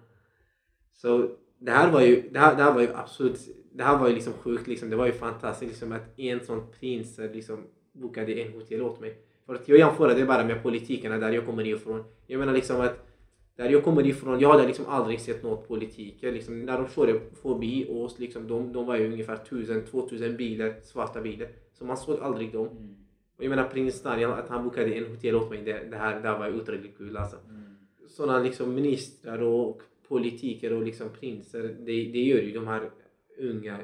Så 0.92 1.28
det 1.58 1.70
här 1.70 1.90
var 1.90 2.00
ju, 2.00 2.28
det 2.30 2.38
här, 2.38 2.56
det 2.56 2.62
här 2.62 2.74
var 2.74 2.80
ju 2.80 2.88
absolut, 2.94 3.38
det 3.72 3.84
här 3.84 3.98
var 3.98 4.08
ju 4.08 4.14
liksom 4.14 4.32
sjukt 4.32 4.66
liksom. 4.66 4.90
Det 4.90 4.96
var 4.96 5.06
ju 5.06 5.12
fantastiskt 5.12 5.70
liksom 5.70 5.92
att 5.92 6.18
en 6.18 6.44
sån 6.44 6.62
prins 6.80 7.18
liksom 7.18 7.58
bokade 7.92 8.32
en 8.32 8.52
hotell 8.52 8.82
åt 8.82 9.00
mig. 9.00 9.18
För 9.46 9.54
att 9.54 9.68
jag 9.68 9.78
jämför 9.78 10.14
det 10.14 10.24
bara 10.24 10.44
med 10.44 10.62
politikerna 10.62 11.18
där 11.18 11.32
jag 11.32 11.46
kommer 11.46 11.66
ifrån. 11.66 12.04
Jag 12.26 12.38
menar 12.38 12.52
liksom 12.52 12.80
att 12.80 13.08
där 13.56 13.70
jag 13.70 13.84
kommer 13.84 14.06
ifrån, 14.06 14.40
jag 14.40 14.50
hade 14.50 14.66
liksom 14.66 14.86
aldrig 14.86 15.20
sett 15.20 15.42
något 15.42 15.68
politiker. 15.68 16.32
Liksom, 16.32 16.60
när 16.60 16.78
de 16.78 16.88
körde 16.88 17.20
förbi 17.42 17.86
oss, 17.90 18.18
liksom, 18.18 18.48
de, 18.48 18.72
de 18.72 18.86
var 18.86 18.96
ju 18.96 19.12
ungefär 19.12 19.36
1000-2000 19.36 20.36
bilar, 20.36 20.74
svarta 20.82 21.20
bilar. 21.20 21.48
Så 21.72 21.84
man 21.84 21.96
såg 21.96 22.20
aldrig 22.20 22.52
dem. 22.52 22.68
Mm. 22.68 22.96
Och 23.36 23.44
jag 23.44 23.50
menar 23.50 23.68
prins 23.68 24.02
Daniel, 24.02 24.30
att 24.30 24.48
han 24.48 24.64
bokade 24.64 24.94
en 24.94 25.06
hotell 25.06 25.34
åt 25.34 25.50
mig, 25.50 25.62
det, 25.62 25.84
det 25.90 25.96
här, 25.96 26.20
det 26.20 26.28
här 26.28 26.38
var 26.38 26.56
otroligt 26.60 26.98
kul 26.98 27.16
alltså. 27.16 27.36
Mm. 27.48 27.62
Sådana 28.08 28.38
liksom 28.38 28.74
ministrar 28.74 29.42
och 29.42 29.82
politiker 30.12 30.72
och 30.72 30.82
liksom 30.82 31.08
prinser, 31.20 31.62
det, 31.62 31.92
det 32.12 32.22
gör 32.22 32.42
ju 32.42 32.52
de 32.52 32.66
här 32.66 32.90
unga 33.38 33.78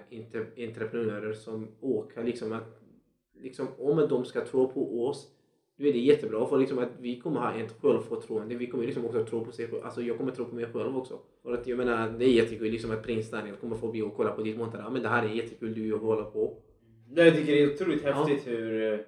entreprenörer 0.57 1.33
som 1.33 1.69
åker 1.81 2.25
liksom 2.25 2.53
att 2.53 2.83
liksom, 3.35 3.69
om 3.79 4.09
de 4.09 4.25
ska 4.25 4.45
tro 4.45 4.69
på 4.69 5.07
oss 5.07 5.35
då 5.77 5.87
är 5.87 5.93
det 5.93 5.99
jättebra 5.99 6.47
för 6.47 6.59
liksom 6.59 6.79
att 6.79 6.93
vi 7.01 7.21
kommer 7.21 7.41
ha 7.41 7.55
ett 7.55 7.73
självförtroende. 7.81 8.55
Vi 8.55 8.67
kommer 8.67 8.87
liksom 8.87 9.05
också 9.05 9.25
tro 9.25 9.45
på 9.45 9.53
sig 9.53 9.69
själv. 9.69 9.85
Alltså 9.85 10.03
jag 10.03 10.17
kommer 10.17 10.33
tro 10.33 10.45
på 10.45 10.55
mig 10.55 10.67
själv 10.73 10.97
också. 10.97 11.19
För 11.43 11.53
att 11.53 11.67
jag 11.67 11.79
menar 11.79 12.11
det 12.19 12.25
är 12.25 12.33
jättekul 12.33 12.71
liksom 12.71 12.91
att 12.91 13.03
prins 13.03 13.31
Daniel 13.31 13.57
kommer 13.57 13.77
förbi 13.77 14.03
och 14.03 14.17
kolla 14.17 14.33
på 14.33 14.43
ditt 14.43 14.57
monter. 14.57 14.79
Ja 14.79 14.91
men 14.91 15.03
det 15.03 15.09
här 15.09 15.25
är 15.25 15.29
jättekul 15.29 15.75
du 15.75 15.97
håller 15.97 16.25
på. 16.25 16.57
Jag 17.15 17.37
tycker 17.37 17.53
det 17.53 17.63
är 17.63 17.75
otroligt 17.75 18.03
häftigt 18.03 18.43
ja. 18.47 18.53
hur, 18.53 19.07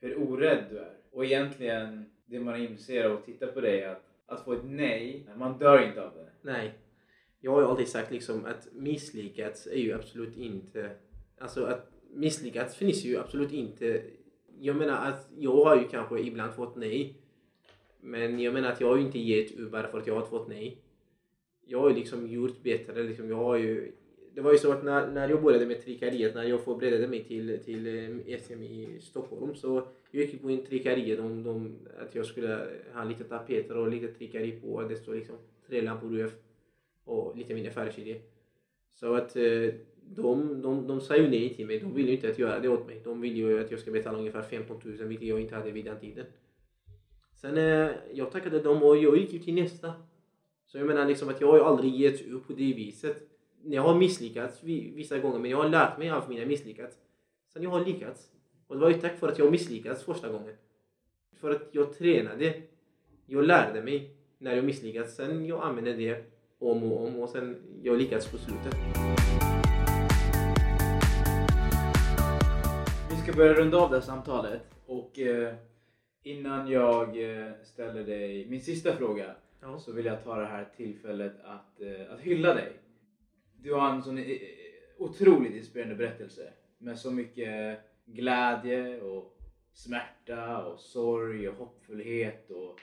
hur 0.00 0.18
orädd 0.18 0.64
du 0.70 0.78
är. 0.78 0.92
Och 1.12 1.24
egentligen 1.24 2.04
det 2.26 2.40
man 2.40 2.60
inser 2.60 3.04
av 3.04 3.12
att 3.12 3.24
titta 3.24 3.46
på 3.46 3.60
dig 3.60 3.80
är 3.80 3.92
att, 3.92 4.03
att 4.26 4.44
få 4.44 4.52
ett 4.52 4.64
nej, 4.64 5.28
man 5.36 5.58
dör 5.58 5.88
inte 5.88 6.02
av 6.02 6.14
det. 6.14 6.28
Nej. 6.42 6.78
Jag 7.40 7.52
har 7.52 7.60
ju 7.60 7.66
alltid 7.66 7.88
sagt 7.88 8.10
liksom 8.10 8.44
att 8.44 8.68
misslyckats 8.72 9.66
är 9.66 9.78
ju 9.78 9.92
absolut 9.92 10.36
inte... 10.36 10.90
Alltså 11.38 11.64
att 11.64 11.90
misslyckats 12.10 12.76
finns 12.76 13.04
ju 13.04 13.18
absolut 13.18 13.52
inte 13.52 14.02
jag 14.60 14.76
menar 14.76 15.08
att 15.08 15.28
jag 15.38 15.64
har 15.64 15.76
ju 15.76 15.88
kanske 15.88 16.20
ibland 16.20 16.54
fått 16.54 16.76
nej. 16.76 17.16
Men 18.00 18.40
jag 18.40 18.54
menar 18.54 18.72
att 18.72 18.80
jag 18.80 18.88
har 18.88 18.96
ju 18.96 19.02
inte 19.02 19.18
gett 19.18 19.58
upp 19.58 19.72
bara 19.72 19.88
för 19.88 19.98
att 19.98 20.06
jag 20.06 20.14
har 20.14 20.26
fått 20.26 20.48
nej. 20.48 20.82
Jag 21.66 21.80
har 21.80 21.88
ju 21.88 21.94
liksom 21.94 22.28
gjort 22.28 22.62
bättre. 22.62 23.02
Liksom, 23.02 23.28
jag 23.28 23.36
har 23.36 23.56
ju, 23.56 23.92
det 24.34 24.40
var 24.40 24.52
ju 24.52 24.58
så 24.58 24.72
att 24.72 24.84
när, 24.84 25.06
när 25.06 25.28
jag 25.28 25.42
började 25.42 25.66
med 25.66 25.84
tryckeriet, 25.84 26.34
när 26.34 26.42
jag 26.44 26.60
förberedde 26.60 27.08
mig 27.08 27.24
till, 27.24 27.58
till 27.64 27.86
eh, 27.86 28.38
SM 28.38 28.62
i 28.62 28.98
Stockholm 29.00 29.54
så 29.54 29.86
jag 30.10 30.22
gick 30.22 30.42
på 30.42 30.50
en 30.50 30.66
tryckeriet 30.66 31.20
om 31.20 31.42
de, 31.42 31.78
att 31.98 32.14
jag 32.14 32.26
skulle 32.26 32.66
ha 32.94 33.04
lite 33.04 33.24
tapeter 33.24 33.76
och 33.76 33.88
lite 33.88 34.08
tryckeri 34.08 34.52
på. 34.52 34.82
Det 34.82 34.96
stod 34.96 35.14
liksom 35.14 35.36
tre 35.68 35.80
lampor 35.80 36.14
UF 36.14 36.32
och 37.04 37.36
lite 37.36 37.54
mindre 37.54 37.72
färgkedja. 37.72 38.16
Så 38.94 39.14
att 39.14 39.36
eh, 39.36 39.74
de, 40.02 40.62
de, 40.62 40.86
de 40.86 41.00
sa 41.00 41.16
ju 41.16 41.28
nej 41.28 41.54
till 41.54 41.66
mig. 41.66 41.78
De 41.80 41.94
ville 41.94 42.08
ju 42.08 42.14
inte 42.14 42.30
att 42.30 42.38
göra 42.38 42.60
det 42.60 42.68
åt 42.68 42.86
mig. 42.86 43.00
De 43.04 43.20
ville 43.20 43.36
ju 43.36 43.60
att 43.60 43.70
jag 43.70 43.80
ska 43.80 43.90
betala 43.90 44.18
ungefär 44.18 44.42
15 44.42 44.80
000 44.84 45.08
vilket 45.08 45.28
jag 45.28 45.40
inte 45.40 45.54
hade 45.54 45.70
vid 45.70 45.84
den 45.84 46.00
tiden. 46.00 46.26
Sen 47.34 47.58
eh, 47.58 47.90
jag 48.12 48.32
tackade 48.32 48.60
dem 48.60 48.82
och 48.82 48.96
jag 48.96 49.16
gick 49.16 49.32
ju 49.32 49.38
till 49.38 49.54
nästa. 49.54 49.92
Så 50.66 50.78
jag 50.78 50.86
menar 50.86 51.06
liksom 51.06 51.28
att 51.28 51.40
jag 51.40 51.48
har 51.48 51.56
ju 51.56 51.64
aldrig 51.64 51.94
gett 51.94 52.28
upp 52.28 52.46
på 52.46 52.52
det 52.52 52.74
viset. 52.74 53.33
Jag 53.66 53.82
har 53.82 53.94
misslyckats 53.94 54.62
vissa 54.62 55.18
gånger 55.18 55.38
men 55.38 55.50
jag 55.50 55.58
har 55.58 55.68
lärt 55.68 55.98
mig 55.98 56.10
av 56.10 56.28
mina 56.28 56.46
misslyckats. 56.46 56.96
Sen 57.52 57.62
jag 57.62 57.70
har 57.70 57.84
lyckats. 57.84 58.30
Och 58.66 58.74
det 58.74 58.80
var 58.80 58.90
ju 58.90 59.00
tack 59.00 59.18
för 59.18 59.28
att 59.28 59.38
jag 59.38 59.50
misslyckades 59.50 60.04
första 60.04 60.28
gången. 60.28 60.54
För 61.40 61.50
att 61.50 61.68
jag 61.72 61.98
tränade. 61.98 62.54
Jag 63.26 63.44
lärde 63.44 63.82
mig 63.82 64.16
när 64.38 64.56
jag 64.56 64.64
misslyckats. 64.64 65.14
Sen 65.16 65.46
jag 65.46 65.62
använde 65.62 65.92
det 65.92 66.24
om 66.58 66.92
och 66.92 67.06
om 67.06 67.16
och 67.16 67.28
sen 67.28 67.56
jag 67.82 67.98
lyckats 67.98 68.30
på 68.30 68.38
slutet. 68.38 68.74
ska 73.24 73.32
börja 73.32 73.54
runda 73.54 73.78
av 73.78 73.90
det 73.90 73.96
här 73.96 74.02
samtalet 74.02 74.62
och 74.86 75.18
eh, 75.18 75.54
innan 76.22 76.68
jag 76.68 77.08
eh, 77.08 77.52
ställer 77.62 78.04
dig 78.04 78.46
min 78.46 78.60
sista 78.60 78.96
fråga 78.96 79.34
ja. 79.60 79.78
så 79.78 79.92
vill 79.92 80.06
jag 80.06 80.24
ta 80.24 80.36
det 80.36 80.46
här 80.46 80.68
tillfället 80.76 81.32
att, 81.44 81.80
eh, 81.80 82.14
att 82.14 82.20
hylla 82.20 82.54
dig. 82.54 82.72
Du 83.64 83.74
har 83.74 83.90
en 83.90 84.02
sån 84.02 84.18
otroligt 84.98 85.54
inspirerande 85.54 85.94
berättelse 85.94 86.52
med 86.78 86.98
så 86.98 87.10
mycket 87.10 87.80
glädje 88.04 89.00
och 89.00 89.38
smärta 89.72 90.64
och 90.66 90.80
sorg 90.80 91.48
och 91.48 91.54
hoppfullhet 91.54 92.50
och 92.50 92.80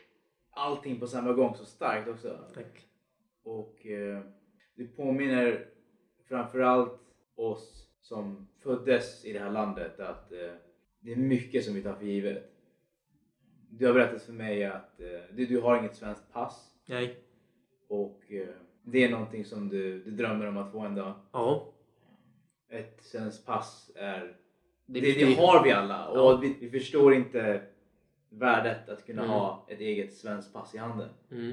allting 0.52 1.00
på 1.00 1.08
samma 1.08 1.34
gång 1.34 1.56
så 1.56 1.66
starkt 1.66 2.08
också. 2.08 2.38
Tack. 2.54 2.88
Och 3.44 3.86
eh, 3.86 4.22
du 4.76 4.88
påminner 4.88 5.68
framförallt 6.28 7.00
oss 7.36 7.90
som 8.02 8.48
föddes 8.60 9.26
i 9.26 9.34
det 9.34 9.40
här 9.40 9.52
landet 9.52 10.00
att 10.00 10.32
eh, 10.32 10.54
det 11.00 11.12
är 11.12 11.16
mycket 11.16 11.66
som 11.66 11.74
vi 11.74 11.84
tar 11.84 11.96
för 11.96 12.06
givet. 12.06 12.52
Du 13.70 13.86
har 13.86 13.94
berättat 13.94 14.22
för 14.22 14.34
mig 14.34 14.66
att 14.66 15.00
eh, 15.00 15.22
du, 15.32 15.46
du 15.46 15.60
har 15.60 15.80
inget 15.80 15.96
svenskt 15.96 16.34
pass. 16.34 16.74
Nej. 16.86 17.20
Och 17.88 18.32
eh, 18.32 18.56
det 18.84 19.04
är 19.04 19.10
någonting 19.10 19.46
som 19.46 19.70
du, 19.70 20.04
du 20.04 20.12
drömmer 20.12 20.48
om 20.48 20.58
att 20.58 20.72
få 20.72 20.80
en 20.80 20.96
dag. 20.96 21.14
Ja. 21.32 21.74
Ett 22.70 23.02
svenskt 23.02 23.46
pass 23.46 23.92
är... 23.96 24.36
Det, 24.86 25.00
det, 25.00 25.26
det 25.26 25.34
har 25.34 25.64
vi 25.64 25.72
alla 25.72 26.08
och 26.08 26.18
ja. 26.18 26.38
vi, 26.38 26.56
vi, 26.60 26.80
förstår 26.80 27.14
inte 27.14 27.62
värdet 28.30 28.90
att 28.90 29.06
kunna 29.06 29.22
mm. 29.22 29.34
ha 29.34 29.66
ett 29.70 29.80
eget 29.80 30.14
svenskt 30.14 30.54
pass 30.54 30.76
i 30.76 30.78
handen. 30.78 31.10
Mm. 31.32 31.50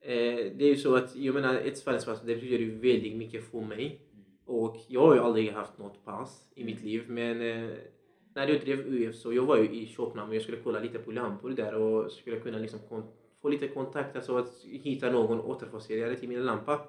Eh, 0.00 0.52
det 0.56 0.64
är 0.64 0.68
ju 0.68 0.76
så 0.76 0.96
att 0.96 1.16
jag 1.16 1.34
menar 1.34 1.54
ett 1.54 1.78
svenskt 1.78 2.06
pass 2.06 2.20
det 2.20 2.34
betyder 2.34 2.58
ju 2.58 2.78
väldigt 2.78 3.16
mycket 3.16 3.50
för 3.50 3.60
mig. 3.60 4.00
Och 4.46 4.76
jag 4.88 5.06
har 5.06 5.14
ju 5.14 5.20
aldrig 5.20 5.52
haft 5.52 5.78
något 5.78 6.04
pass 6.04 6.50
i 6.54 6.64
mitt 6.64 6.82
liv 6.82 7.04
men 7.08 7.40
eh, 7.40 7.70
när 8.34 8.48
jag 8.48 8.60
drev 8.60 8.78
UF 8.78 9.16
så 9.16 9.32
jag 9.32 9.46
var 9.46 9.56
ju 9.56 9.70
i 9.70 9.86
Köpenhamn 9.86 10.30
och 10.30 10.36
jag 10.36 10.42
skulle 10.42 10.62
kolla 10.64 10.80
lite 10.80 10.98
på 10.98 11.12
lampor 11.12 11.50
där 11.50 11.74
och 11.74 12.12
skulle 12.12 12.40
kunna 12.40 12.58
liksom 12.58 12.78
få 13.42 13.48
lite 13.48 13.68
kontakter 13.68 14.20
så 14.20 14.38
att 14.38 14.64
hitta 14.64 15.10
någon 15.10 15.40
återförsäljare 15.40 16.16
till 16.16 16.28
min 16.28 16.44
lampa. 16.44 16.80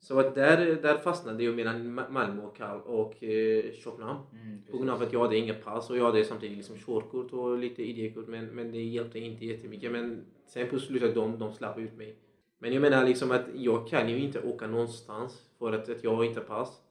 Så 0.00 0.18
att 0.18 0.34
där, 0.34 0.82
där 0.82 0.98
fastnade 0.98 1.44
jag 1.44 1.54
mellan 1.54 1.94
Malmö 1.94 2.42
och, 2.42 2.56
Kall 2.56 2.80
och 2.80 3.24
eh, 3.24 3.72
Köpenhamn. 3.72 4.20
Mm, 4.32 4.62
på 4.70 4.76
grund 4.76 4.90
av 4.90 5.02
att 5.02 5.12
jag 5.12 5.20
hade 5.20 5.36
inga 5.36 5.54
pass 5.54 5.90
och 5.90 5.96
jag 5.96 6.04
hade 6.04 6.24
samtidigt 6.24 6.56
liksom 6.56 6.76
körkort 6.76 7.32
och 7.32 7.58
lite 7.58 7.82
ID-kort 7.82 8.28
men, 8.28 8.46
men 8.46 8.72
det 8.72 8.82
hjälpte 8.82 9.18
inte 9.18 9.46
jättemycket. 9.46 9.92
Men 9.92 10.24
sen 10.46 10.68
på 10.68 10.78
slutet 10.78 11.14
de, 11.14 11.38
de 11.38 11.52
slapp 11.52 11.78
ut 11.78 11.96
mig. 11.96 12.16
Men 12.58 12.72
jag 12.72 12.80
menar 12.80 13.04
liksom 13.04 13.30
att 13.30 13.44
jag 13.54 13.88
kan 13.88 14.08
ju 14.08 14.18
inte 14.18 14.42
åka 14.42 14.66
någonstans 14.66 15.42
för 15.58 15.72
att, 15.72 15.88
att 15.88 16.04
jag 16.04 16.16
har 16.16 16.24
inte 16.24 16.40
pass. 16.40 16.82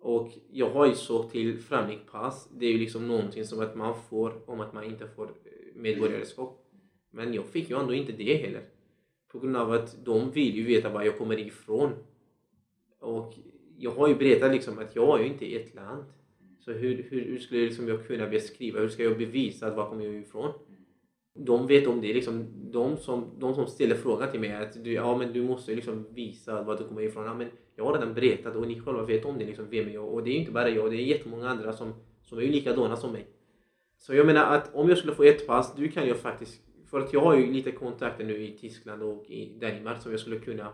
Och 0.00 0.32
jag 0.50 0.70
har 0.70 0.86
ju 0.86 0.94
sökt 0.94 1.30
till 1.30 1.58
främlingpass. 1.58 2.48
Det 2.52 2.66
är 2.66 2.72
ju 2.72 2.78
liksom 2.78 3.08
någonting 3.08 3.44
som 3.44 3.60
att 3.60 3.76
man 3.76 3.94
får 4.10 4.50
om 4.50 4.60
att 4.60 4.72
man 4.72 4.84
inte 4.84 5.08
får 5.08 5.24
eh, 5.24 5.30
medborgarskap. 5.74 6.61
Men 7.12 7.34
jag 7.34 7.46
fick 7.46 7.70
ju 7.70 7.80
ändå 7.80 7.94
inte 7.94 8.12
det 8.12 8.34
heller. 8.34 8.62
På 9.28 9.38
grund 9.38 9.56
av 9.56 9.72
att 9.72 10.04
de 10.04 10.30
vill 10.30 10.56
ju 10.56 10.64
veta 10.64 10.88
var 10.88 11.02
jag 11.02 11.18
kommer 11.18 11.38
ifrån. 11.38 11.92
Och 13.00 13.34
jag 13.78 13.90
har 13.90 14.08
ju 14.08 14.14
berättat 14.14 14.52
liksom 14.52 14.78
att 14.78 14.96
jag 14.96 15.18
är 15.18 15.24
ju 15.24 15.30
inte 15.30 15.54
ett 15.54 15.74
land. 15.74 16.04
Så 16.60 16.72
hur, 16.72 17.06
hur, 17.10 17.24
hur 17.24 17.38
skulle 17.38 17.60
liksom 17.60 17.88
jag 17.88 18.06
kunna 18.06 18.26
beskriva, 18.26 18.80
hur 18.80 18.88
ska 18.88 19.02
jag 19.02 19.18
bevisa 19.18 19.66
att 19.66 19.76
var 19.76 19.88
kommer 19.88 20.04
jag 20.04 20.14
ifrån? 20.14 20.52
de 21.34 21.66
vet 21.66 21.86
om 21.86 22.00
det. 22.00 22.12
Liksom, 22.12 22.46
de, 22.70 22.96
som, 22.96 23.30
de 23.38 23.54
som 23.54 23.66
ställer 23.66 23.94
frågan 23.94 24.30
till 24.30 24.40
mig 24.40 24.52
att 24.52 24.84
du, 24.84 24.92
ja, 24.92 25.16
men 25.16 25.32
du 25.32 25.42
måste 25.42 25.74
liksom 25.74 26.06
visa 26.10 26.62
var 26.62 26.76
du 26.76 26.84
kommer 26.84 27.02
ifrån. 27.02 27.24
Ja, 27.24 27.34
men 27.34 27.48
jag 27.76 27.84
har 27.84 27.92
redan 27.92 28.14
berättat 28.14 28.56
och 28.56 28.66
ni 28.66 28.80
själva 28.80 29.02
vet 29.02 29.24
om 29.24 29.38
det. 29.38 29.44
Liksom, 29.44 29.66
vem 29.70 29.88
är 29.88 29.92
jag? 29.92 30.08
Och 30.08 30.22
det 30.22 30.30
är 30.30 30.34
inte 30.34 30.52
bara 30.52 30.70
jag, 30.70 30.90
det 30.90 30.96
är 30.96 31.04
jättemånga 31.04 31.48
andra 31.48 31.72
som, 31.72 31.94
som 32.22 32.38
är 32.38 32.42
likadana 32.42 32.96
som 32.96 33.12
mig. 33.12 33.26
Så 33.98 34.14
jag 34.14 34.26
menar 34.26 34.56
att 34.56 34.74
om 34.74 34.88
jag 34.88 34.98
skulle 34.98 35.14
få 35.14 35.22
ett 35.22 35.46
pass, 35.46 35.74
du 35.76 35.88
kan 35.88 36.08
jag 36.08 36.16
faktiskt... 36.16 36.60
För 36.92 37.00
att 37.00 37.12
jag 37.12 37.20
har 37.20 37.36
ju 37.36 37.52
lite 37.52 37.72
kontakter 37.72 38.24
nu 38.24 38.44
i 38.44 38.56
Tyskland 38.60 39.02
och 39.02 39.30
i 39.30 39.52
Danmark 39.60 40.02
som 40.02 40.10
jag 40.10 40.20
skulle 40.20 40.38
kunna 40.38 40.68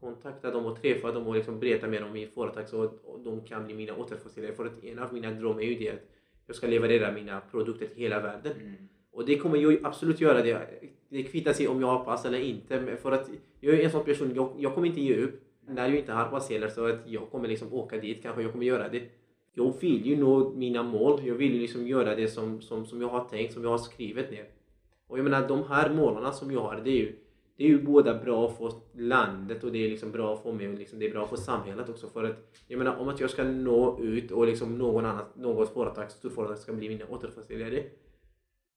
kontakta 0.00 0.50
dem 0.50 0.66
och 0.66 0.82
träffa 0.82 1.12
dem 1.12 1.26
och 1.26 1.34
liksom 1.34 1.60
berätta 1.60 1.86
mer 1.86 2.04
om 2.04 2.12
mitt 2.12 2.34
företag 2.34 2.68
så 2.68 2.82
att 2.82 3.24
de 3.24 3.40
kan 3.44 3.64
bli 3.64 3.74
mina 3.74 3.96
återförsäljare. 3.96 4.54
För 4.54 4.66
att 4.66 4.84
en 4.84 4.98
av 4.98 5.14
mina 5.14 5.30
drömmar 5.30 5.60
är 5.60 5.66
ju 5.66 5.74
det 5.74 5.90
att 5.90 6.02
jag 6.46 6.56
ska 6.56 6.66
leverera 6.66 7.12
mina 7.12 7.40
produkter 7.40 7.86
till 7.86 7.96
hela 7.96 8.20
världen. 8.20 8.52
Mm. 8.60 8.74
Och 9.12 9.26
det 9.26 9.38
kommer 9.38 9.58
jag 9.58 9.78
absolut 9.82 10.20
göra 10.20 10.42
det. 10.42 10.80
Det 11.08 11.22
kvittar 11.22 11.52
sig 11.52 11.68
om 11.68 11.80
jag 11.80 11.88
har 11.88 12.04
pass 12.04 12.24
eller 12.24 12.40
inte. 12.40 12.96
För 12.96 13.12
att 13.12 13.30
jag 13.60 13.74
är 13.74 13.84
en 13.84 13.90
sån 13.90 14.04
person, 14.04 14.32
jag, 14.34 14.52
jag 14.58 14.74
kommer 14.74 14.86
inte 14.86 15.00
ge 15.00 15.16
upp 15.16 15.42
när 15.66 15.88
jag 15.88 15.98
inte 15.98 16.12
har 16.12 16.28
pass 16.28 16.50
heller. 16.50 16.68
Så 16.68 16.86
att 16.86 17.00
jag 17.06 17.30
kommer 17.30 17.48
liksom 17.48 17.72
åka 17.72 17.96
dit, 17.96 18.22
kanske 18.22 18.42
jag 18.42 18.52
kommer 18.52 18.66
göra 18.66 18.88
det. 18.88 19.02
Jag 19.54 19.80
vill 19.80 20.06
ju 20.06 20.16
nå 20.16 20.50
mina 20.50 20.82
mål. 20.82 21.20
Jag 21.24 21.34
vill 21.34 21.54
ju 21.54 21.60
liksom 21.60 21.86
göra 21.86 22.14
det 22.14 22.28
som, 22.28 22.60
som, 22.60 22.86
som 22.86 23.00
jag 23.00 23.08
har 23.08 23.24
tänkt, 23.24 23.54
som 23.54 23.62
jag 23.62 23.70
har 23.70 23.78
skrivit 23.78 24.30
ner. 24.30 24.57
Och 25.08 25.18
jag 25.18 25.24
menar 25.24 25.48
de 25.48 25.62
här 25.62 25.94
målen 25.94 26.32
som 26.32 26.52
jag 26.52 26.60
har, 26.60 26.80
det 26.84 26.90
är 26.90 26.96
ju 26.96 27.18
det 27.58 27.64
är 27.64 27.68
ju 27.68 27.82
båda 27.82 28.18
bra 28.18 28.48
för 28.48 28.72
landet 28.92 29.64
och 29.64 29.72
det 29.72 29.84
är 29.84 29.90
liksom 29.90 30.12
bra 30.12 30.36
för 30.36 30.52
mig 30.52 30.68
och 30.68 30.78
liksom 30.78 30.98
det 30.98 31.06
är 31.06 31.10
bra 31.10 31.26
för 31.26 31.36
samhället 31.36 31.88
också. 31.88 32.08
För 32.08 32.24
att 32.24 32.52
jag 32.66 32.78
menar 32.78 32.96
om 32.96 33.08
att 33.08 33.20
jag 33.20 33.30
ska 33.30 33.44
nå 33.44 33.98
ut 34.02 34.30
och 34.30 34.46
liksom 34.46 34.78
någon 34.78 35.04
annan, 35.04 35.24
något 35.36 35.72
företag, 35.72 36.10
storföretag 36.10 36.58
ska 36.58 36.72
bli 36.72 36.88
min 36.88 37.02
återförsäljare. 37.02 37.84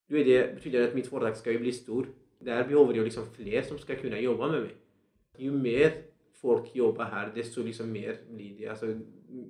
Då 0.10 0.18
är 0.18 0.26
det, 0.26 0.56
betyder 0.56 0.80
det 0.80 0.88
att 0.88 0.96
mitt 0.96 1.08
företag 1.08 1.38
ska 1.38 1.52
ju 1.52 1.60
bli 1.60 1.72
stor. 1.72 2.08
Där 2.40 2.68
behöver 2.68 2.94
jag 2.94 3.04
liksom 3.04 3.24
fler 3.34 3.62
som 3.62 3.78
ska 3.78 3.96
kunna 3.96 4.20
jobba 4.20 4.52
med 4.52 4.62
mig. 4.62 4.76
Ju 5.38 5.52
mer 5.52 5.92
folk 6.42 6.76
jobbar 6.76 7.06
här 7.06 7.32
desto 7.36 7.64
liksom 7.64 7.92
mer 7.92 8.18
blir 8.30 8.58
det. 8.58 8.68
Alltså, 8.68 9.00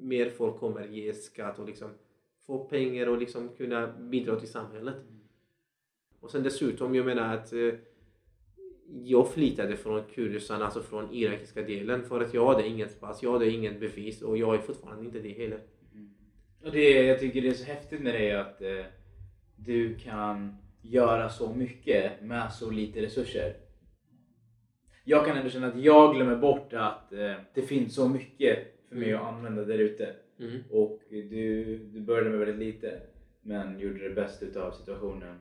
mer 0.01 0.29
folk 0.29 0.57
kommer 0.57 0.87
ge 0.87 1.13
skatt 1.13 1.59
och 1.59 1.67
liksom 1.67 1.89
få 2.45 2.59
pengar 2.59 3.07
och 3.07 3.17
liksom 3.17 3.49
kunna 3.49 3.87
bidra 3.87 4.39
till 4.39 4.49
samhället. 4.49 4.95
Och 6.21 6.31
sen 6.31 6.43
dessutom, 6.43 6.95
jag 6.95 7.05
menar 7.05 7.35
att 7.35 7.53
eh, 7.53 7.73
jag 9.03 9.33
flyttade 9.33 9.77
från 9.77 10.03
Kurdistan, 10.03 10.61
alltså 10.61 10.81
från 10.81 11.13
irakiska 11.13 11.61
delen 11.61 12.03
för 12.03 12.21
att 12.21 12.33
jag 12.33 12.47
hade 12.47 12.67
inget 12.67 12.99
pass, 12.99 13.23
jag 13.23 13.31
hade 13.31 13.51
inget 13.51 13.79
bevis 13.79 14.21
och 14.21 14.37
jag 14.37 14.55
är 14.55 14.59
fortfarande 14.59 15.05
inte 15.05 15.19
det 15.19 15.33
heller. 15.33 15.59
Och 16.65 16.71
det, 16.71 17.05
jag 17.05 17.19
tycker 17.19 17.41
det 17.41 17.47
är 17.47 17.53
så 17.53 17.65
häftigt 17.65 18.01
med 18.01 18.13
dig 18.13 18.31
att 18.31 18.61
eh, 18.61 18.85
du 19.55 19.95
kan 19.95 20.55
göra 20.81 21.29
så 21.29 21.53
mycket 21.53 22.21
med 22.21 22.53
så 22.53 22.71
lite 22.71 23.01
resurser. 23.01 23.53
Jag 25.03 25.25
kan 25.25 25.37
ändå 25.37 25.49
känna 25.49 25.67
att 25.67 25.83
jag 25.83 26.15
glömmer 26.15 26.35
bort 26.35 26.73
att 26.73 27.13
eh, 27.13 27.33
det 27.53 27.61
finns 27.61 27.95
så 27.95 28.09
mycket 28.09 28.59
för 28.89 28.95
mig 28.95 29.13
att 29.13 29.21
använda 29.21 29.65
där 29.65 29.77
ute. 29.77 30.15
Mm. 30.39 30.63
Och 30.69 31.01
du, 31.09 31.77
du 31.77 32.01
började 32.01 32.29
med 32.29 32.39
väldigt 32.39 32.67
lite 32.67 33.01
men 33.41 33.79
gjorde 33.79 34.09
det 34.09 34.15
bästa 34.15 34.45
utav 34.45 34.71
situationen 34.71 35.37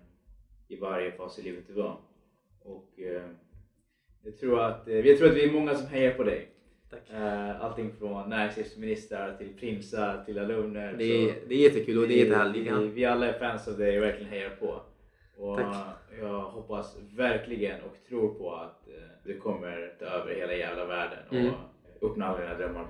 i 0.70 0.76
varje 0.76 1.12
fas 1.12 1.38
i 1.38 1.42
livet 1.42 1.64
du 1.66 1.72
var. 1.72 1.96
Och 2.62 2.90
eh, 3.00 3.22
jag, 4.22 4.38
tror 4.38 4.60
att, 4.60 4.88
eh, 4.88 4.94
jag 5.06 5.18
tror 5.18 5.28
att 5.28 5.36
vi 5.36 5.44
är 5.48 5.52
många 5.52 5.74
som 5.74 5.86
hejar 5.86 6.14
på 6.14 6.22
dig. 6.22 6.48
Tack. 6.90 7.10
Eh, 7.10 7.64
allting 7.64 7.92
från 7.98 8.30
näringslivsministrar 8.30 9.36
till 9.36 9.54
prinsar 9.58 10.24
till 10.24 10.38
alumner. 10.38 10.94
Det 10.98 11.04
är, 11.04 11.34
det 11.48 11.54
är 11.54 11.58
jättekul 11.58 11.98
och 11.98 12.08
det 12.08 12.14
är 12.14 12.24
jättehärligt. 12.26 12.72
Vi, 12.72 12.88
vi 12.88 13.04
alla 13.04 13.26
är 13.26 13.38
fans 13.38 13.68
av 13.68 13.78
dig 13.78 13.98
och 13.98 14.04
verkligen 14.04 14.30
hejar 14.30 14.50
på. 14.50 14.82
Och 15.36 15.56
Tack. 15.58 15.76
jag 16.20 16.40
hoppas 16.40 16.96
verkligen 17.16 17.80
och 17.82 17.96
tror 18.08 18.34
på 18.34 18.54
att 18.54 18.88
du 19.24 19.38
kommer 19.40 19.94
ta 19.98 20.04
över 20.04 20.34
hela 20.34 20.54
jävla 20.54 20.86
världen 20.86 21.18
och 21.28 21.34
Mm. 21.34 21.52
uppnå 22.00 22.24
alla 22.24 22.40
dina 22.40 22.54
drömmar. 22.58 22.86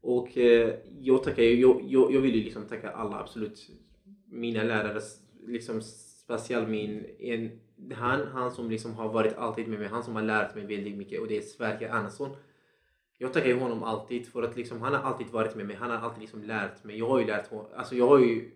Och 0.00 0.38
eh, 0.38 0.74
jag 1.00 1.22
tackar 1.22 1.42
jag, 1.42 1.82
jag, 1.88 2.12
jag 2.12 2.20
vill 2.20 2.34
ju 2.34 2.44
liksom 2.44 2.64
tacka 2.64 2.90
alla 2.90 3.20
absolut 3.20 3.70
mina 4.26 4.62
lärare, 4.62 5.00
liksom 5.46 5.80
speciellt 6.38 6.68
min, 6.68 7.06
en, 7.18 7.60
han, 7.94 8.26
han 8.26 8.52
som 8.52 8.70
liksom 8.70 8.94
har 8.94 9.08
varit 9.08 9.36
alltid 9.36 9.68
med 9.68 9.78
mig, 9.78 9.88
han 9.88 10.04
som 10.04 10.16
har 10.16 10.22
lärt 10.22 10.54
mig 10.54 10.66
väldigt 10.66 10.96
mycket 10.96 11.20
och 11.20 11.28
det 11.28 11.36
är 11.36 11.42
Sverker 11.42 11.88
Andersson. 11.88 12.36
Jag 13.18 13.32
tackar 13.32 13.48
ju 13.48 13.58
honom 13.58 13.82
alltid 13.82 14.26
för 14.26 14.42
att 14.42 14.56
liksom, 14.56 14.82
han 14.82 14.94
har 14.94 15.00
alltid 15.00 15.26
varit 15.26 15.56
med 15.56 15.66
mig, 15.66 15.76
han 15.76 15.90
har 15.90 15.98
alltid 15.98 16.20
liksom 16.20 16.42
lärt 16.42 16.84
mig. 16.84 16.98
Jag 16.98 17.08
har 17.08 17.18
ju 17.20 17.26
lärt 17.26 17.50
honom, 17.50 17.66
alltså 17.76 17.94
jag 17.94 18.08
har 18.08 18.18
ju 18.18 18.50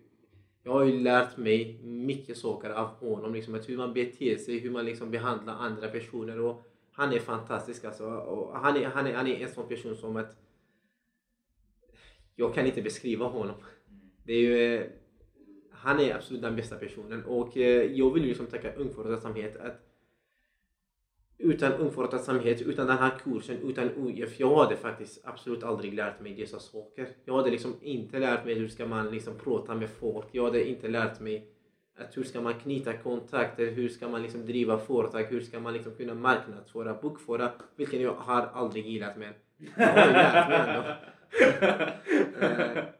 jag 0.63 0.71
har 0.71 0.83
ju 0.83 0.99
lärt 0.99 1.37
mig 1.37 1.79
mycket 1.83 2.37
saker 2.37 2.69
av 2.69 2.87
honom, 2.87 3.33
liksom 3.33 3.55
att 3.55 3.69
hur 3.69 3.77
man 3.77 3.93
beter 3.93 4.37
sig, 4.37 4.59
hur 4.59 4.71
man 4.71 4.85
liksom 4.85 5.11
behandlar 5.11 5.53
andra 5.53 5.87
personer 5.87 6.39
och 6.39 6.67
han 6.91 7.13
är 7.13 7.19
fantastisk 7.19 7.85
alltså. 7.85 8.05
Och 8.05 8.59
han, 8.59 8.77
är, 8.77 8.85
han, 8.85 9.07
är, 9.07 9.13
han 9.13 9.27
är 9.27 9.35
en 9.35 9.53
sån 9.53 9.67
person 9.67 9.95
som 9.95 10.17
att 10.17 10.35
jag 12.35 12.53
kan 12.53 12.65
inte 12.65 12.81
beskriva 12.81 13.25
honom. 13.25 13.55
Det 14.23 14.33
är 14.33 14.41
ju, 14.41 14.89
han 15.87 15.99
är 15.99 16.15
absolut 16.15 16.41
den 16.41 16.55
bästa 16.55 16.75
personen 16.75 17.25
och 17.25 17.57
eh, 17.57 17.83
jag 17.83 18.13
vill 18.13 18.23
liksom 18.23 18.45
tacka 18.45 18.73
Ung 18.73 18.93
Företagsamhet 18.93 19.57
att 19.57 19.83
utan 21.37 21.73
Ung 21.73 21.91
Företagsamhet, 21.91 22.61
utan 22.61 22.87
den 22.87 22.97
här 22.97 23.11
kursen, 23.23 23.57
utan 23.63 23.89
UF, 23.95 24.39
jag 24.39 24.55
hade 24.55 24.75
faktiskt 24.75 25.25
absolut 25.25 25.63
aldrig 25.63 25.93
lärt 25.93 26.19
mig 26.19 26.35
dessa 26.35 26.59
saker. 26.59 27.07
Jag 27.25 27.37
hade 27.37 27.51
liksom 27.51 27.75
inte 27.81 28.19
lärt 28.19 28.45
mig 28.45 28.53
hur 28.53 28.67
ska 28.67 28.85
man 28.85 29.11
liksom 29.11 29.33
prata 29.43 29.75
med 29.75 29.89
folk. 29.89 30.25
Jag 30.31 30.43
hade 30.43 30.69
inte 30.69 30.87
lärt 30.87 31.19
mig 31.19 31.47
att 31.97 32.17
hur 32.17 32.23
ska 32.23 32.41
man 32.41 32.53
knyta 32.53 32.93
kontakter, 32.93 33.71
hur 33.71 33.89
ska 33.89 34.07
man 34.07 34.21
liksom 34.21 34.45
driva 34.45 34.77
företag, 34.77 35.23
hur 35.23 35.41
ska 35.41 35.59
man 35.59 35.73
liksom 35.73 35.95
kunna 35.95 36.13
marknadsföra, 36.13 36.93
bokföra, 37.01 37.51
vilket 37.75 38.01
jag 38.01 38.13
har 38.13 38.49
aldrig 38.53 38.85
gillat 38.85 39.17
men 39.17 39.33
jag 39.77 39.87
har 39.87 40.11
lärt 40.11 40.49
mig 40.49 40.59
ändå. 42.75 42.81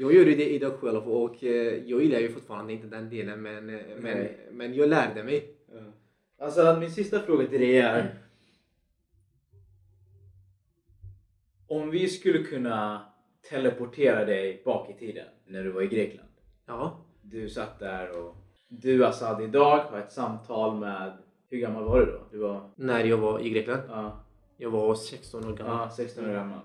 Jag 0.00 0.14
gör 0.14 0.26
ju 0.26 0.34
det 0.34 0.50
idag 0.50 0.72
själv 0.72 1.08
och 1.08 1.44
eh, 1.44 1.74
jag 1.86 2.02
gillar 2.02 2.18
ju 2.18 2.28
fortfarande 2.28 2.72
inte 2.72 2.86
den 2.86 3.10
delen 3.10 3.42
men, 3.42 3.70
eh, 3.70 3.80
men, 4.00 4.28
men 4.52 4.74
jag 4.74 4.88
lärde 4.88 5.22
mig. 5.24 5.50
Alltså 6.38 6.76
min 6.80 6.90
sista 6.90 7.20
fråga 7.20 7.46
till 7.46 7.60
dig 7.60 7.78
är 7.78 8.18
Om 11.66 11.90
vi 11.90 12.08
skulle 12.08 12.38
kunna 12.38 13.06
teleportera 13.50 14.24
dig 14.24 14.62
bak 14.64 14.90
i 14.90 14.92
tiden 14.98 15.26
när 15.46 15.64
du 15.64 15.70
var 15.70 15.82
i 15.82 15.86
Grekland. 15.86 16.28
Ja, 16.66 17.04
Du 17.22 17.48
satt 17.48 17.78
där 17.78 18.18
och 18.18 18.36
du 18.68 19.06
Assad 19.06 19.42
idag 19.42 19.78
har 19.78 19.98
ett 19.98 20.12
samtal 20.12 20.78
med 20.78 21.12
Hur 21.50 21.58
gammal 21.58 21.84
var 21.84 22.00
du 22.00 22.06
då? 22.06 22.20
Du 22.30 22.38
var 22.38 22.70
när 22.76 23.04
jag 23.04 23.18
var 23.18 23.40
i 23.40 23.50
Grekland. 23.50 23.82
ja, 23.88 24.24
Jag 24.56 24.70
var 24.70 24.94
16 24.94 25.44
år 25.44 25.56
gammal. 25.56 25.76
ja, 25.76 25.90
16 25.90 26.24
år 26.24 26.32
gammal. 26.32 26.60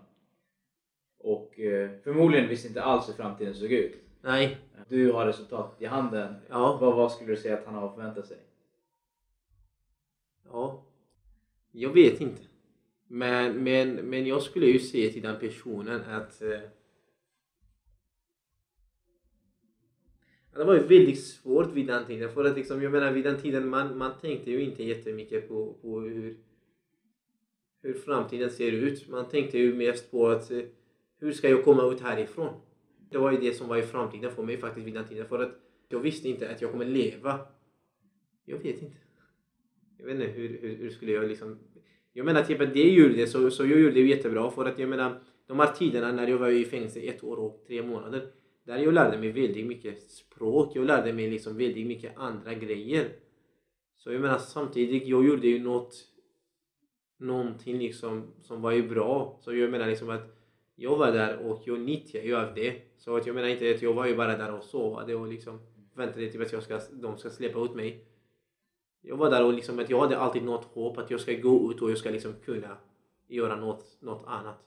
Och 1.19 1.59
eh, 1.59 1.91
förmodligen 2.03 2.49
visste 2.49 2.67
inte 2.67 2.81
alls 2.83 3.09
hur 3.09 3.13
framtiden 3.13 3.53
såg 3.55 3.71
ut. 3.71 3.95
Nej, 4.21 4.57
Du 4.89 5.11
har 5.11 5.25
resultatet 5.25 5.81
i 5.81 5.85
handen. 5.85 6.35
ja, 6.49 6.77
Vad, 6.81 6.95
vad 6.95 7.11
skulle 7.11 7.31
du 7.31 7.37
säga 7.37 7.57
att 7.57 7.65
han 7.65 7.75
har 7.75 7.89
förväntat 7.93 8.27
sig? 8.27 8.37
ja. 10.45 10.85
Jag 11.71 11.93
vet 11.93 12.21
inte. 12.21 12.41
Men, 13.07 13.63
men, 13.63 13.95
men 13.95 14.25
jag 14.27 14.41
skulle 14.41 14.65
ju 14.65 14.79
säga 14.79 15.11
till 15.11 15.21
den 15.21 15.39
personen 15.39 16.01
att 16.01 16.41
eh, 16.41 16.59
Det 20.53 20.63
var 20.63 20.73
ju 20.73 20.79
väldigt 20.79 21.23
svårt 21.23 21.73
vid 21.73 21.87
den 21.87 22.05
tiden. 22.05 22.31
För 22.33 22.45
att 22.45 22.55
liksom, 22.57 22.81
jag 22.83 22.91
menar 22.91 23.11
vid 23.11 23.23
den 23.23 23.41
tiden 23.41 23.69
man, 23.69 23.97
man 23.97 24.11
tänkte 24.21 24.51
ju 24.51 24.61
inte 24.63 24.83
jättemycket 24.83 25.47
på, 25.47 25.73
på 25.81 26.01
hur, 26.01 26.37
hur 27.81 27.93
framtiden 27.93 28.49
ser 28.49 28.71
ut. 28.71 29.09
Man 29.09 29.29
tänkte 29.29 29.57
ju 29.57 29.75
mest 29.75 30.11
på 30.11 30.27
att 30.27 30.51
eh, 30.51 30.61
hur 31.19 31.31
ska 31.31 31.49
jag 31.49 31.63
komma 31.63 31.91
ut 31.91 32.01
härifrån? 32.01 32.53
Det 33.09 33.17
var 33.17 33.31
ju 33.31 33.37
det 33.37 33.53
som 33.53 33.67
var 33.67 33.77
i 33.77 33.81
framtiden 33.81 34.31
för 34.31 34.43
mig 34.43 34.57
faktiskt 34.57 34.87
vid 34.87 34.93
den 34.93 35.07
tiden. 35.07 35.27
För 35.27 35.39
att 35.39 35.51
jag 35.89 35.99
visste 35.99 36.29
inte 36.29 36.49
att 36.49 36.61
jag 36.61 36.71
kommer 36.71 36.85
leva. 36.85 37.39
Jag 38.45 38.57
vet 38.57 38.81
inte. 38.81 38.97
Jag 39.97 40.05
vet 40.05 40.15
inte 40.15 40.27
hur, 40.27 40.59
hur, 40.61 40.75
hur 40.75 40.89
skulle 40.89 41.11
jag 41.11 41.27
liksom... 41.27 41.59
Jag 42.13 42.25
menar 42.25 42.43
typ 42.43 42.61
att 42.61 42.73
det 42.73 42.89
gjorde 42.89 43.27
så, 43.27 43.51
så 43.51 43.65
jag 43.65 43.79
gjorde 43.79 43.93
det 43.93 44.01
jättebra 44.01 44.51
för 44.51 44.65
att 44.65 44.79
jag 44.79 44.89
menar 44.89 45.21
de 45.47 45.59
här 45.59 45.73
tiderna 45.73 46.11
när 46.11 46.27
jag 46.27 46.37
var 46.37 46.49
i 46.49 46.65
fängelse 46.65 46.99
ett 46.99 47.23
år 47.23 47.37
och 47.37 47.63
tre 47.67 47.83
månader 47.83 48.31
där 48.63 48.77
jag 48.77 48.93
lärde 48.93 49.17
mig 49.17 49.31
väldigt 49.31 49.65
mycket 49.65 50.11
språk. 50.11 50.75
Jag 50.75 50.85
lärde 50.85 51.13
mig 51.13 51.29
liksom 51.29 51.57
väldigt 51.57 51.87
mycket 51.87 52.17
andra 52.17 52.53
grejer. 52.53 53.09
Så 53.97 54.11
jag 54.11 54.21
menar 54.21 54.37
samtidigt, 54.37 55.07
jag 55.07 55.25
gjorde 55.25 55.47
ju 55.47 55.59
något 55.59 55.95
någonting 57.17 57.77
liksom 57.77 58.33
som 58.41 58.61
var 58.61 58.71
ju 58.71 58.89
bra. 58.89 59.39
Så 59.41 59.55
jag 59.55 59.71
menar 59.71 59.87
liksom 59.87 60.09
att 60.09 60.38
jag 60.79 60.97
var 60.97 61.11
där 61.11 61.37
och 61.37 61.61
jag 61.65 61.79
nyttjade 61.79 62.25
ju 62.25 62.35
av 62.35 62.53
det. 62.55 62.81
Så 62.97 63.15
att 63.15 63.27
jag 63.27 63.35
menar 63.35 63.47
inte 63.47 63.71
att 63.71 63.81
jag 63.81 63.93
var 63.93 64.05
ju 64.05 64.15
bara 64.15 64.37
där 64.37 64.53
och 64.53 64.63
sovade 64.63 65.15
och 65.15 65.27
liksom 65.27 65.59
väntade 65.93 66.31
till 66.31 66.41
att 66.41 66.51
jag 66.51 66.63
ska, 66.63 66.79
de 66.91 67.17
ska 67.17 67.29
släppa 67.29 67.59
ut 67.59 67.75
mig. 67.75 68.05
Jag 69.01 69.17
var 69.17 69.29
där 69.29 69.45
och 69.45 69.53
liksom 69.53 69.79
att 69.79 69.89
jag 69.89 69.99
hade 69.99 70.17
alltid 70.17 70.43
något 70.43 70.65
hopp 70.65 70.97
att 70.97 71.11
jag 71.11 71.19
ska 71.19 71.33
gå 71.33 71.71
ut 71.71 71.81
och 71.81 71.91
jag 71.91 71.97
ska 71.97 72.09
liksom 72.09 72.33
kunna 72.45 72.77
göra 73.27 73.55
något, 73.55 73.97
något 73.99 74.23
annat. 74.27 74.57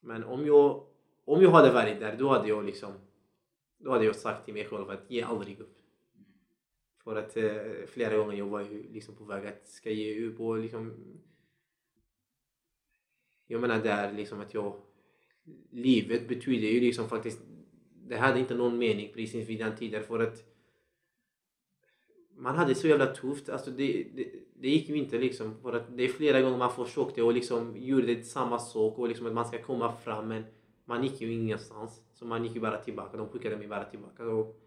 Men 0.00 0.24
om 0.24 0.46
jag, 0.46 0.86
om 1.24 1.42
jag 1.42 1.50
hade 1.50 1.72
varit 1.72 2.00
där 2.00 2.16
då 2.16 2.28
hade 2.28 2.48
jag 2.48 2.64
liksom 2.64 2.92
då 3.78 3.90
hade 3.90 4.04
jag 4.04 4.16
sagt 4.16 4.44
till 4.44 4.54
mig 4.54 4.64
själv 4.64 4.90
att 4.90 5.10
ge 5.10 5.22
aldrig 5.22 5.60
upp. 5.60 5.78
För 7.04 7.16
att 7.16 7.36
eh, 7.36 7.86
flera 7.86 8.16
gånger 8.16 8.36
jag 8.36 8.46
var 8.46 8.60
ju 8.60 8.92
liksom 8.92 9.14
på 9.14 9.24
väg 9.24 9.46
att 9.46 9.68
ska 9.68 9.90
ge 9.90 10.26
upp 10.26 10.40
och 10.40 10.58
liksom 10.58 10.94
jag 13.48 13.60
menar 13.60 13.78
där 13.78 14.12
liksom 14.12 14.40
att 14.40 14.54
jag 14.54 14.76
livet 15.70 16.28
betyder 16.28 16.68
ju 16.68 16.80
liksom 16.80 17.08
faktiskt 17.08 17.40
det 18.08 18.16
hade 18.16 18.38
inte 18.38 18.54
någon 18.54 18.78
mening 18.78 19.12
precis 19.14 19.48
vid 19.48 19.58
den 19.58 19.76
tiden 19.76 20.02
för 20.02 20.20
att 20.20 20.44
man 22.36 22.56
hade 22.56 22.74
så 22.74 22.88
jävla 22.88 23.06
tufft, 23.06 23.48
alltså 23.48 23.70
det, 23.70 24.06
det, 24.14 24.32
det 24.54 24.68
gick 24.68 24.88
ju 24.88 24.96
inte 24.96 25.18
liksom 25.18 25.54
för 25.62 25.72
att 25.72 25.96
det 25.96 26.02
är 26.02 26.08
flera 26.08 26.40
gånger 26.40 26.58
man 26.58 26.72
försökte 26.72 27.22
och 27.22 27.32
liksom 27.32 27.76
gjorde 27.76 28.22
samma 28.22 28.58
sak 28.58 28.98
och 28.98 29.08
liksom 29.08 29.26
att 29.26 29.32
man 29.32 29.48
ska 29.48 29.62
komma 29.62 29.92
fram 29.92 30.28
men 30.28 30.44
man 30.84 31.02
gick 31.02 31.20
ju 31.20 31.32
ingenstans. 31.32 32.02
Så 32.14 32.24
man 32.24 32.44
gick 32.44 32.54
ju 32.54 32.60
bara 32.60 32.78
tillbaka, 32.78 33.16
de 33.16 33.28
skickade 33.28 33.56
mig 33.56 33.68
bara 33.68 33.84
tillbaka. 33.84 34.26
Och, 34.26 34.60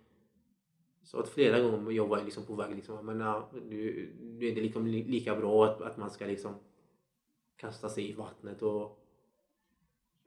så 1.03 1.19
att 1.19 1.29
flera 1.29 1.59
gånger 1.59 1.91
jag 1.91 2.07
var 2.07 2.23
liksom 2.23 2.45
på 2.45 2.55
väg 2.55 2.75
liksom, 2.75 3.05
men 3.05 3.19
ja, 3.19 3.49
nu, 3.69 4.09
nu 4.21 4.47
är 4.47 4.55
det 4.55 4.61
liksom 4.61 4.87
lika 4.87 5.35
bra 5.35 5.65
att, 5.65 5.81
att 5.81 5.97
man 5.97 6.11
ska 6.11 6.25
liksom 6.25 6.55
kasta 7.61 7.89
sig 7.89 8.09
i 8.09 8.13
vattnet 8.13 8.61
och 8.61 8.99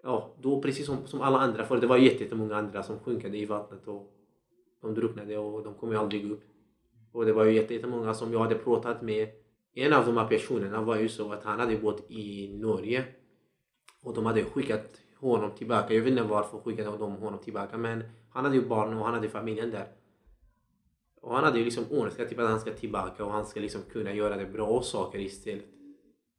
ja, 0.03 0.35
då 0.41 0.63
precis 0.63 0.87
som, 0.87 1.07
som 1.07 1.21
alla 1.21 1.39
andra, 1.39 1.65
för 1.65 1.81
det 1.81 1.87
var 1.87 1.97
jättemånga 1.97 2.57
andra 2.57 2.83
som 2.83 2.99
sjunkade 2.99 3.39
i 3.39 3.47
vattnet 3.47 3.89
och 3.89 4.13
de 4.81 4.95
drunknade 4.95 5.39
och 5.39 5.65
de 5.65 5.75
kom 5.75 5.91
ju 5.91 5.99
aldrig 5.99 6.31
upp. 6.31 6.43
Och 7.13 7.25
det 7.25 7.33
var 7.33 7.45
ju 7.45 7.53
jättemånga 7.53 8.15
som 8.15 8.33
jag 8.33 8.41
hade 8.41 8.55
pratat 8.55 9.03
med 9.03 9.29
en 9.75 9.93
av 9.93 10.07
de 10.07 10.17
här 10.17 10.29
personerna 10.29 10.83
var 10.83 10.97
ju 10.97 11.09
så 11.09 11.33
att 11.33 11.45
han 11.45 11.61
hade 11.61 11.77
bott 11.77 12.11
i 12.11 12.59
Norge 12.59 13.05
och 14.03 14.15
de 14.15 14.27
hade 14.27 14.45
skickat 14.45 15.01
honom 15.17 15.51
tillbaka. 15.51 15.95
Jag 15.95 16.03
vet 16.03 16.11
inte 16.11 16.23
varför 16.23 16.59
skickade 16.59 16.99
de 16.99 17.17
honom 17.17 17.39
tillbaka 17.41 17.79
men 17.79 18.05
han 18.31 18.45
hade 18.45 18.57
ju 18.57 18.69
barn 18.69 18.99
och 18.99 19.05
han 19.05 19.15
hade 19.15 19.29
familjen 19.29 19.71
där. 19.71 19.87
Och 21.21 21.35
han 21.35 21.45
hade 21.45 21.59
ju 21.59 21.65
liksom 21.65 21.85
önskat 21.91 22.29
typ 22.29 22.39
att 22.39 22.51
han 22.51 22.61
ska 22.61 22.73
tillbaka 22.73 23.25
och 23.25 23.33
han 23.33 23.47
ska 23.47 23.61
liksom 23.61 23.83
kunna 23.83 24.13
göra 24.13 24.37
det 24.37 24.47
bra 24.47 24.83
saker 24.83 25.19
istället. 25.19 25.74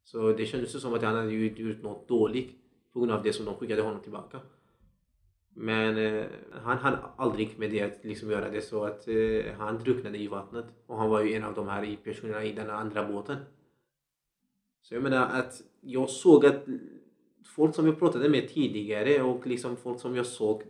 Så 0.06 0.32
det 0.32 0.46
kändes 0.46 0.82
som 0.82 0.94
att 0.94 1.04
han 1.04 1.16
hade 1.16 1.32
gjort 1.32 1.84
något 1.84 2.08
dåligt 2.08 2.52
på 2.94 3.00
grund 3.00 3.12
av 3.12 3.24
det 3.24 3.34
som 3.34 3.46
de 3.46 3.56
skickade 3.56 3.82
honom 3.82 4.02
tillbaka. 4.02 4.40
Men 5.54 5.98
eh, 5.98 6.26
han 6.52 6.78
hann 6.78 6.98
aldrig 7.18 7.60
med 7.60 7.72
det 7.72 7.82
att 7.82 8.06
liksom 8.06 8.32
göra 8.32 8.50
det 8.50 8.62
så 8.62 8.84
att 8.84 9.08
eh, 9.08 9.54
han 9.58 9.80
drunknade 9.80 10.18
i 10.18 10.28
vattnet. 10.28 10.66
Och 10.88 10.98
han 10.98 11.10
var 11.10 11.22
ju 11.22 11.34
en 11.34 11.44
av 11.44 11.54
de 11.54 11.68
här 11.68 11.98
personerna 12.04 12.44
i 12.44 12.52
den 12.54 12.70
andra 12.70 13.12
båten. 13.12 13.38
Så 14.82 14.94
jag 14.94 15.04
menar 15.04 15.40
att 15.40 15.62
jag 15.82 16.10
såg 16.10 16.46
att 16.46 16.66
folk 17.56 17.76
som 17.76 17.86
jag 17.86 18.00
pratade 18.00 18.30
med 18.30 18.50
tidigare 18.50 19.22
och 19.22 19.48
liksom 19.48 19.78
folk 19.78 20.00
som 20.00 20.16
jag 20.16 20.26
såg 20.26 20.64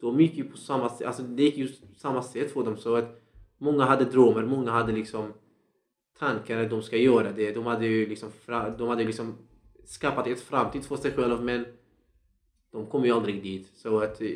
de 0.00 0.20
gick 0.20 0.34
ju 0.34 0.44
på 0.44 0.56
samma 0.56 0.88
sätt, 0.88 1.06
alltså 1.06 1.22
det 1.22 1.42
gick 1.42 1.56
ju 1.56 1.68
samma 1.96 2.22
sätt 2.22 2.52
för 2.52 2.64
dem 2.64 2.76
så 2.76 2.96
att 2.96 3.22
många 3.58 3.84
hade 3.84 4.04
drömmar, 4.04 4.46
många 4.46 4.70
hade 4.70 4.92
liksom 4.92 5.32
tankar 6.18 6.58
att 6.58 6.70
de 6.70 6.82
ska 6.82 6.96
göra 6.96 7.32
det. 7.32 7.52
De 7.52 7.66
hade 7.66 7.86
ju 7.86 8.06
liksom, 8.06 8.30
de 8.78 8.88
hade 8.88 9.04
liksom 9.04 9.34
skapat 9.84 10.26
ett 10.26 10.40
framtid 10.40 10.84
för 10.84 10.96
sig 10.96 11.12
själva 11.12 11.40
men 11.40 11.66
de 12.72 12.86
kom 12.86 13.04
ju 13.04 13.12
aldrig 13.12 13.42
dit. 13.42 13.70
Så 13.74 13.98
att 13.98 14.20
eh, 14.20 14.28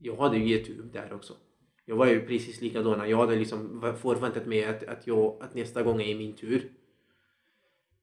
jag 0.00 0.16
hade 0.16 0.36
ju 0.38 0.48
gett 0.48 0.68
upp 0.68 0.92
där 0.92 1.12
också. 1.12 1.34
Jag 1.84 1.96
var 1.96 2.06
ju 2.06 2.26
precis 2.26 2.60
likadan. 2.60 3.10
Jag 3.10 3.18
hade 3.18 3.36
liksom 3.36 3.80
förväntat 4.02 4.46
mig 4.46 4.64
att, 4.64 4.84
att, 4.84 5.06
jag, 5.06 5.36
att 5.40 5.54
nästa 5.54 5.82
gång 5.82 6.02
är 6.02 6.14
min 6.14 6.32
tur. 6.32 6.72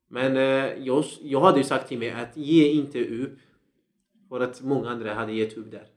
Men 0.07 0.37
eh, 0.37 0.85
jag, 0.85 1.05
jag 1.21 1.41
hade 1.41 1.57
ju 1.57 1.63
sagt 1.63 1.87
till 1.87 1.99
mig 1.99 2.11
att 2.11 2.37
ge 2.37 2.71
inte 2.71 3.05
upp. 3.05 3.37
För 4.29 4.39
att 4.39 4.61
många 4.61 4.89
andra 4.89 5.13
hade 5.13 5.33
gett 5.33 5.57
upp 5.57 5.71
där. 5.71 5.87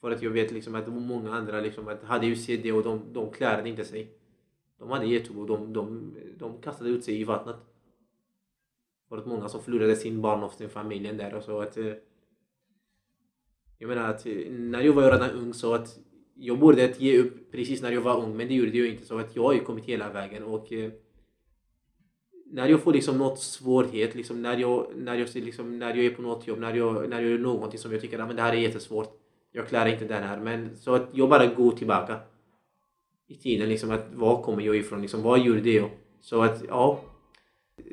För 0.00 0.10
att 0.10 0.22
jag 0.22 0.30
vet 0.30 0.52
liksom 0.52 0.74
att 0.74 0.88
många 0.88 1.34
andra 1.34 1.60
liksom 1.60 1.88
att 1.88 2.04
hade 2.04 2.26
ju 2.26 2.36
sett 2.36 2.62
det 2.62 2.72
och 2.72 2.82
de, 2.82 3.12
de 3.12 3.30
klarade 3.30 3.68
inte 3.68 3.84
sig. 3.84 4.10
De 4.78 4.90
hade 4.90 5.06
gett 5.06 5.30
och 5.30 5.46
de, 5.46 5.72
de, 5.72 6.14
de 6.38 6.60
kastade 6.60 6.90
ut 6.90 7.04
sig 7.04 7.20
i 7.20 7.24
vattnet. 7.24 7.56
Det 9.08 9.16
var 9.16 9.24
många 9.24 9.48
som 9.48 9.62
förlorade 9.62 9.96
sin 9.96 10.20
barn 10.20 10.42
och 10.42 10.52
sin 10.52 10.68
familj 10.68 11.12
där 11.12 11.34
och 11.34 11.42
så 11.42 11.60
att... 11.60 11.76
Eh, 11.76 11.92
jag 13.78 13.88
menar 13.88 14.10
att 14.10 14.26
eh, 14.26 14.50
när 14.50 14.80
jag 14.80 14.92
var 14.92 15.12
redan 15.12 15.30
ung 15.30 15.54
så 15.54 15.74
att 15.74 15.98
jag 16.34 16.58
borde 16.58 16.94
ge 16.98 17.18
upp 17.18 17.52
precis 17.52 17.82
när 17.82 17.92
jag 17.92 18.00
var 18.00 18.22
ung 18.22 18.36
men 18.36 18.48
det 18.48 18.54
gjorde 18.54 18.78
jag 18.78 18.88
inte 18.88 19.04
så 19.04 19.18
att 19.18 19.36
jag 19.36 19.42
har 19.42 19.52
ju 19.52 19.60
kommit 19.60 19.84
hela 19.84 20.12
vägen 20.12 20.42
och 20.42 20.72
eh, 20.72 20.92
när 22.46 22.68
jag 22.68 22.80
får 22.80 22.92
liksom 22.92 23.18
något 23.18 23.38
svårighet, 23.38 24.14
liksom 24.14 24.42
när 24.42 24.56
jag, 24.56 24.86
när 24.96 25.14
jag, 25.14 25.28
liksom, 25.34 25.78
när 25.78 25.94
jag 25.94 26.04
är 26.04 26.10
på 26.10 26.22
något 26.22 26.46
jobb, 26.46 26.58
när 26.58 26.74
jag, 26.74 27.08
när 27.08 27.20
jag 27.20 27.30
gör 27.30 27.38
någonting 27.38 27.78
som 27.78 27.92
jag 27.92 28.00
tycker 28.00 28.18
att 28.18 28.30
ah, 28.30 28.32
det 28.32 28.42
här 28.42 28.52
är 28.52 28.56
jättesvårt. 28.56 29.20
Jag 29.52 29.68
klarar 29.68 29.86
inte 29.86 30.04
den 30.04 30.22
här. 30.22 30.40
Men 30.40 30.76
så 30.76 30.94
att 30.94 31.08
jag 31.12 31.28
bara 31.28 31.46
går 31.46 31.72
tillbaka 31.72 32.20
i 33.28 33.34
tiden. 33.34 33.68
Liksom 33.68 33.90
att 33.90 34.06
var 34.14 34.42
kommer 34.42 34.62
jag 34.62 34.76
ifrån? 34.76 35.02
Liksom, 35.02 35.22
vad 35.22 35.40
gjorde 35.40 35.70
jag? 35.70 35.90
Så 36.20 36.42
att 36.42 36.62
ja, 36.68 37.00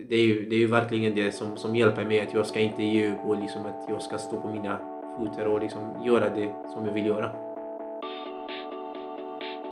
det 0.10 0.16
är 0.16 0.26
ju, 0.26 0.50
det 0.50 0.56
är 0.56 0.60
ju 0.60 0.68
verkligen 0.68 1.16
det 1.16 1.32
som, 1.32 1.58
som 1.58 1.76
hjälper 1.76 2.06
mig 2.06 2.22
att 2.22 2.34
jag 2.34 2.46
ska 2.46 2.60
inte 2.60 2.84
ge 2.84 3.12
upp 3.14 3.20
och 3.26 3.40
liksom 3.40 3.66
att 3.66 3.86
jag 3.90 4.02
ska 4.02 4.18
stå 4.18 4.42
på 4.42 4.48
mina 4.48 4.80
fötter 5.18 5.48
och 5.48 5.62
liksom 5.62 6.04
göra 6.06 6.30
det 6.30 6.54
som 6.74 6.86
jag 6.86 6.94
vill 6.94 7.06
göra. 7.06 7.32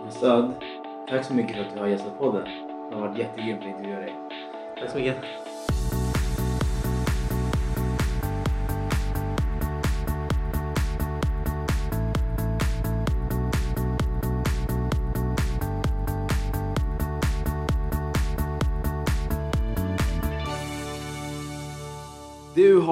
Assad, 0.08 0.54
tack 1.10 1.26
så 1.26 1.34
mycket 1.34 1.56
för 1.56 1.64
att 1.64 1.74
du 1.74 1.80
har 1.80 1.88
gästat 1.88 2.20
podden. 2.20 2.44
Det 2.90 2.96
har 2.96 3.08
varit 3.08 3.20
jättegrymt 3.20 3.60
att 3.60 3.68
intervjua 3.68 4.00
dig. 4.00 4.16
Tack 4.80 4.90
så 4.90 4.98
mycket. 4.98 5.41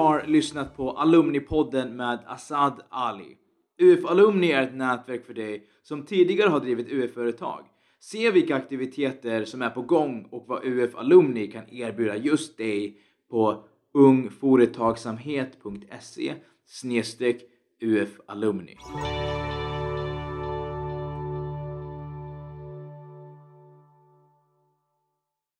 Har 0.00 0.24
lyssnat 0.26 0.76
på 0.76 0.90
Alumnipodden 0.90 1.96
med 1.96 2.18
Asad 2.26 2.82
Ali. 2.88 3.36
UF 3.78 4.04
Alumni 4.04 4.52
är 4.52 4.62
ett 4.62 4.74
nätverk 4.74 5.26
för 5.26 5.34
dig 5.34 5.66
som 5.82 6.06
tidigare 6.06 6.48
har 6.48 6.60
drivit 6.60 6.92
UF-företag. 6.92 7.64
Se 8.00 8.30
vilka 8.30 8.56
aktiviteter 8.56 9.44
som 9.44 9.62
är 9.62 9.70
på 9.70 9.82
gång 9.82 10.28
och 10.30 10.44
vad 10.48 10.64
UF 10.64 10.94
Alumni 10.94 11.46
kan 11.46 11.74
erbjuda 11.74 12.16
just 12.16 12.56
dig 12.56 12.98
på 13.30 13.64
ungföretagsamhet.se 13.94 16.34
UF 17.80 18.20
Alumni. 18.26 18.76